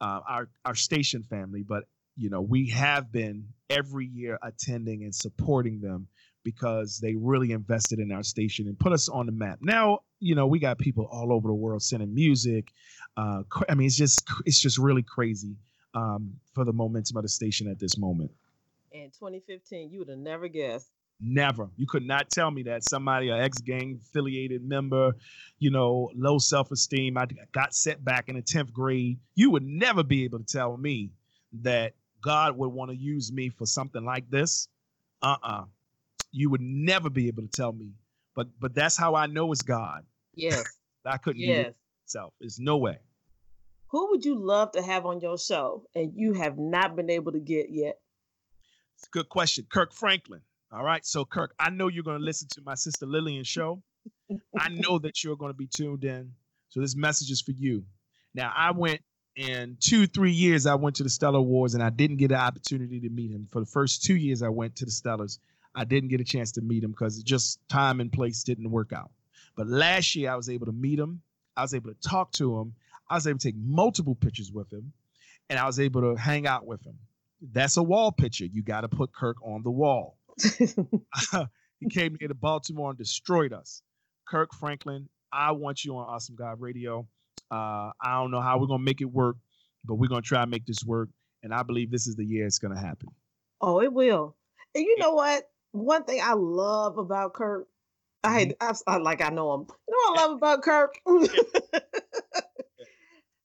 [0.00, 1.84] uh, our our station family, but
[2.16, 6.08] you know we have been every year attending and supporting them
[6.44, 9.58] because they really invested in our station and put us on the map.
[9.60, 12.72] Now you know we got people all over the world sending music.
[13.16, 15.56] Uh, I mean it's just it's just really crazy
[15.94, 18.30] um, for the momentum of the station at this moment.
[18.92, 21.68] In 2015, you would have never guessed Never.
[21.76, 25.16] You could not tell me that somebody, an ex gang affiliated member,
[25.58, 27.18] you know, low self esteem.
[27.18, 29.18] I got set back in the 10th grade.
[29.34, 31.10] You would never be able to tell me
[31.64, 34.68] that God would want to use me for something like this.
[35.20, 35.62] Uh uh-uh.
[35.62, 35.64] uh
[36.30, 37.92] You would never be able to tell me.
[38.34, 40.04] But but that's how I know it's God.
[40.34, 40.64] Yes.
[41.04, 41.48] I couldn't yes.
[41.48, 41.76] do it
[42.06, 42.34] myself.
[42.40, 42.98] There's no way.
[43.90, 47.32] Who would you love to have on your show and you have not been able
[47.32, 47.98] to get yet?
[48.96, 49.66] It's a good question.
[49.70, 50.42] Kirk Franklin.
[50.70, 51.04] All right.
[51.06, 53.82] So, Kirk, I know you're going to listen to my sister Lillian show.
[54.58, 56.32] I know that you're going to be tuned in.
[56.68, 57.84] So, this message is for you.
[58.34, 59.00] Now, I went
[59.38, 62.38] in two, three years, I went to the Stellar Awards and I didn't get an
[62.38, 63.46] opportunity to meet him.
[63.50, 65.38] For the first two years I went to the Stellars,
[65.78, 68.92] I didn't get a chance to meet him because just time and place didn't work
[68.92, 69.12] out.
[69.56, 71.22] But last year I was able to meet him.
[71.56, 72.74] I was able to talk to him.
[73.08, 74.92] I was able to take multiple pictures with him,
[75.48, 76.98] and I was able to hang out with him.
[77.52, 78.44] That's a wall picture.
[78.44, 80.18] You got to put Kirk on the wall.
[81.78, 83.82] he came here to Baltimore and destroyed us.
[84.26, 87.06] Kirk Franklin, I want you on Awesome God Radio.
[87.52, 89.36] Uh, I don't know how we're gonna make it work,
[89.84, 91.08] but we're gonna try to make this work.
[91.44, 93.10] And I believe this is the year it's gonna happen.
[93.60, 94.34] Oh, it will.
[94.74, 95.48] And you know what?
[95.78, 97.66] One thing I love about Kirk,
[98.24, 98.82] I, mm-hmm.
[98.88, 99.66] I, I like I know him.
[99.88, 100.98] You know what I love about Kirk?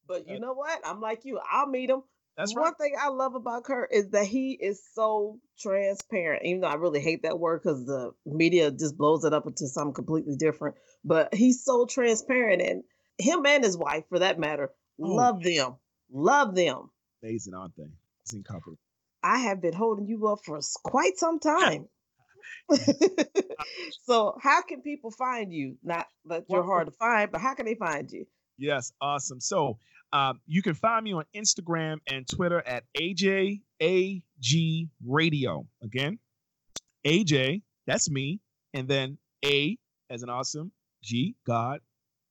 [0.08, 0.82] but you know what?
[0.86, 1.40] I'm like you.
[1.52, 2.04] I'll meet him.
[2.38, 2.64] That's right.
[2.64, 6.44] One thing I love about Kirk is that he is so transparent.
[6.46, 9.68] Even though I really hate that word because the media just blows it up into
[9.68, 10.76] something completely different.
[11.06, 12.84] But he's so transparent, and
[13.20, 15.56] him and his wife, for that matter, oh, love man.
[15.56, 15.76] them.
[16.12, 16.90] Love them.
[17.22, 17.84] Amazing, aren't they?
[17.84, 18.78] Amazing couple.
[19.24, 21.88] I have been holding you up for quite some time.
[24.04, 25.78] so, how can people find you?
[25.84, 28.26] Not that you're hard to find, but how can they find you?
[28.58, 29.40] Yes, awesome.
[29.40, 29.78] So,
[30.12, 35.68] um, you can find me on Instagram and Twitter at AJAG Radio.
[35.82, 36.20] Again,
[37.06, 38.40] AJ, that's me,
[38.74, 39.78] and then A
[40.10, 40.72] as an awesome,
[41.02, 41.80] G, God,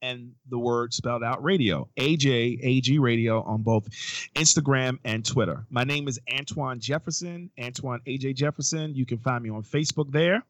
[0.03, 1.89] and the word spelled out radio.
[1.97, 3.89] AJAG Radio on both
[4.35, 5.65] Instagram and Twitter.
[5.71, 8.95] My name is Antoine Jefferson, Antoine AJ Jefferson.
[8.95, 10.43] You can find me on Facebook there,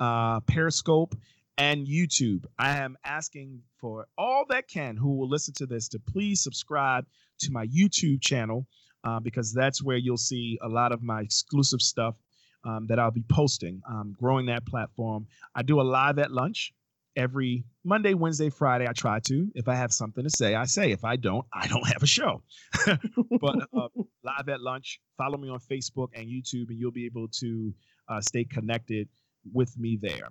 [0.00, 1.14] uh, Periscope,
[1.58, 2.46] and YouTube.
[2.58, 7.04] I am asking for all that can who will listen to this to please subscribe
[7.40, 8.66] to my YouTube channel
[9.04, 12.16] uh, because that's where you'll see a lot of my exclusive stuff
[12.64, 13.82] um, that I'll be posting.
[13.88, 15.26] Um, growing that platform.
[15.54, 16.72] I do a live at lunch
[17.16, 18.86] every Monday, Wednesday, Friday.
[18.88, 19.50] I try to.
[19.54, 20.92] If I have something to say, I say.
[20.92, 22.42] If I don't, I don't have a show.
[22.86, 23.88] but uh,
[24.22, 27.72] live at lunch, follow me on Facebook and YouTube, and you'll be able to
[28.08, 29.08] uh, stay connected
[29.52, 30.28] with me there.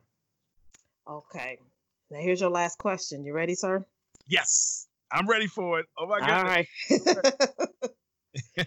[1.10, 1.58] Okay.
[2.10, 3.26] Now here's your last question.
[3.26, 3.86] You ready, sir?
[4.28, 5.86] Yes, I'm ready for it.
[5.98, 6.30] Oh my god!
[6.30, 6.68] All right.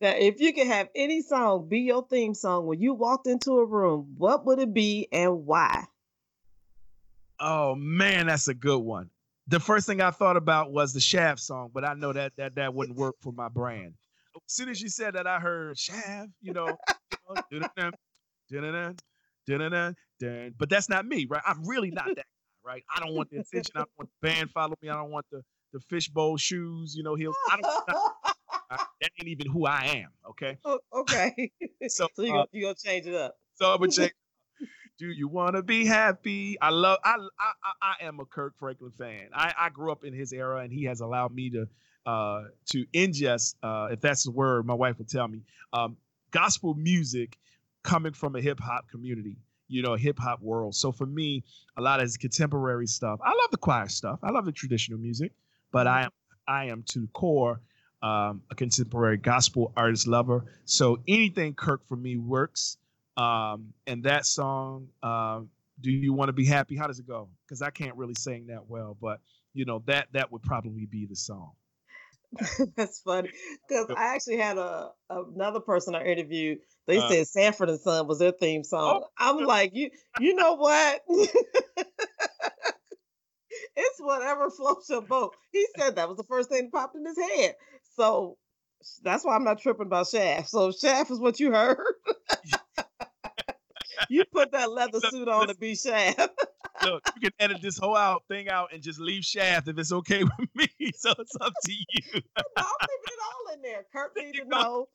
[0.00, 3.52] now, if you could have any song be your theme song when you walked into
[3.52, 5.84] a room, what would it be and why?
[7.40, 9.10] Oh man, that's a good one.
[9.46, 12.56] The first thing I thought about was the Shaft song, but I know that that
[12.56, 13.94] that wouldn't work for my brand.
[14.36, 16.30] As soon as you said that, I heard Shaft.
[16.40, 16.76] You know,
[20.58, 21.42] but that's not me, right?
[21.46, 22.22] I'm really not that guy,
[22.64, 22.84] right?
[22.94, 23.72] I don't want the attention.
[23.76, 24.88] I don't want the band follow me.
[24.88, 26.94] I don't want the the fishbowl shoes.
[26.96, 27.32] You know, he'll.
[27.50, 28.12] I don't.
[28.70, 30.10] I, that ain't even who I am.
[30.30, 30.58] Okay.
[30.64, 31.50] Oh, okay.
[31.88, 33.36] So, so you uh, gonna, you gonna change it up.
[33.54, 34.12] So I'm gonna change
[34.98, 36.58] do you want to be happy?
[36.60, 36.98] I love.
[37.04, 39.28] I, I I am a Kirk Franklin fan.
[39.32, 41.68] I I grew up in his era, and he has allowed me to
[42.04, 44.66] uh to ingest, uh, if that's the word.
[44.66, 45.42] My wife would tell me,
[45.72, 45.96] um,
[46.32, 47.38] gospel music
[47.84, 49.36] coming from a hip hop community.
[49.68, 50.74] You know, hip hop world.
[50.74, 51.44] So for me,
[51.76, 53.20] a lot of his contemporary stuff.
[53.22, 54.18] I love the choir stuff.
[54.22, 55.32] I love the traditional music,
[55.70, 56.10] but I am
[56.46, 57.60] I am to the core
[58.02, 60.44] um, a contemporary gospel artist lover.
[60.64, 62.78] So anything Kirk for me works.
[63.18, 65.40] Um, and that song, uh,
[65.80, 67.28] "Do You Want to Be Happy?" How does it go?
[67.44, 69.20] Because I can't really sing that well, but
[69.54, 71.50] you know that that would probably be the song.
[72.76, 73.30] That's funny
[73.68, 76.58] because I actually had a another person I interviewed.
[76.86, 79.00] They uh, said Sanford and Son was their theme song.
[79.02, 79.90] Oh, I'm like, you
[80.20, 81.00] you know what?
[81.08, 81.32] it's
[83.98, 85.34] whatever floats your boat.
[85.50, 87.56] He said that was the first thing that popped in his head.
[87.96, 88.36] So
[89.02, 90.50] that's why I'm not tripping about Shaft.
[90.50, 91.78] So Shaft is what you heard
[94.08, 96.18] you put that leather suit on to be Shaft.
[96.84, 99.92] Look, you can edit this whole out thing out and just leave Shaft if it's
[99.92, 100.68] okay with me.
[100.94, 102.22] So it's up to you.
[102.56, 103.84] I'll leave it all in there.
[103.92, 104.88] Kirk need to know.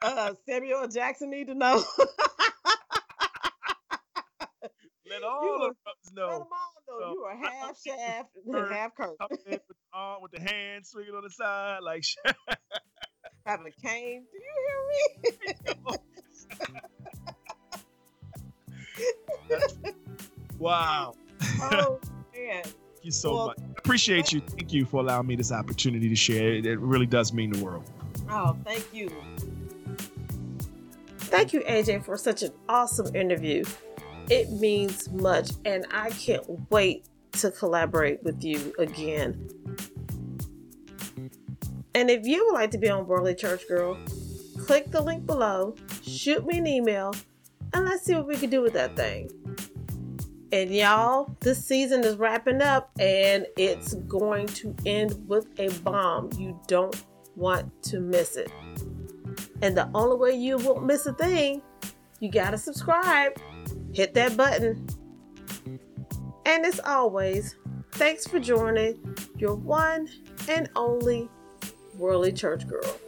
[0.00, 1.82] Uh, Samuel Jackson need to know.
[5.10, 6.26] Let all of us know.
[6.26, 9.16] Let them all know so, you are half Shaft and half Kirk.
[9.46, 9.60] with,
[9.92, 12.38] arm, with the hand swinging on the side like Shaft.
[13.44, 14.24] Having a cane.
[14.32, 15.34] Do you
[15.66, 16.78] hear me?
[20.58, 21.14] wow.
[21.60, 22.00] Oh
[22.34, 22.62] man.
[22.64, 23.58] Thank you so well, much.
[23.78, 24.40] Appreciate you.
[24.40, 26.54] Thank you for allowing me this opportunity to share.
[26.54, 27.84] It, it really does mean the world.
[28.30, 29.10] Oh, thank you.
[31.18, 33.64] Thank you, AJ, for such an awesome interview.
[34.30, 39.48] It means much, and I can't wait to collaborate with you again.
[41.94, 43.98] And if you would like to be on Worldly Church Girl,
[44.58, 47.14] click the link below, shoot me an email,
[47.74, 49.30] and let's see what we can do with that thing.
[50.52, 56.30] And y'all, this season is wrapping up and it's going to end with a bomb.
[56.36, 56.94] You don't
[57.36, 58.52] want to miss it.
[59.62, 61.62] And the only way you won't miss a thing,
[62.20, 63.40] you gotta subscribe,
[63.94, 64.86] hit that button.
[66.44, 67.56] And as always,
[67.92, 70.08] thanks for joining your one
[70.48, 71.30] and only
[71.96, 72.98] Worldly Church Girl.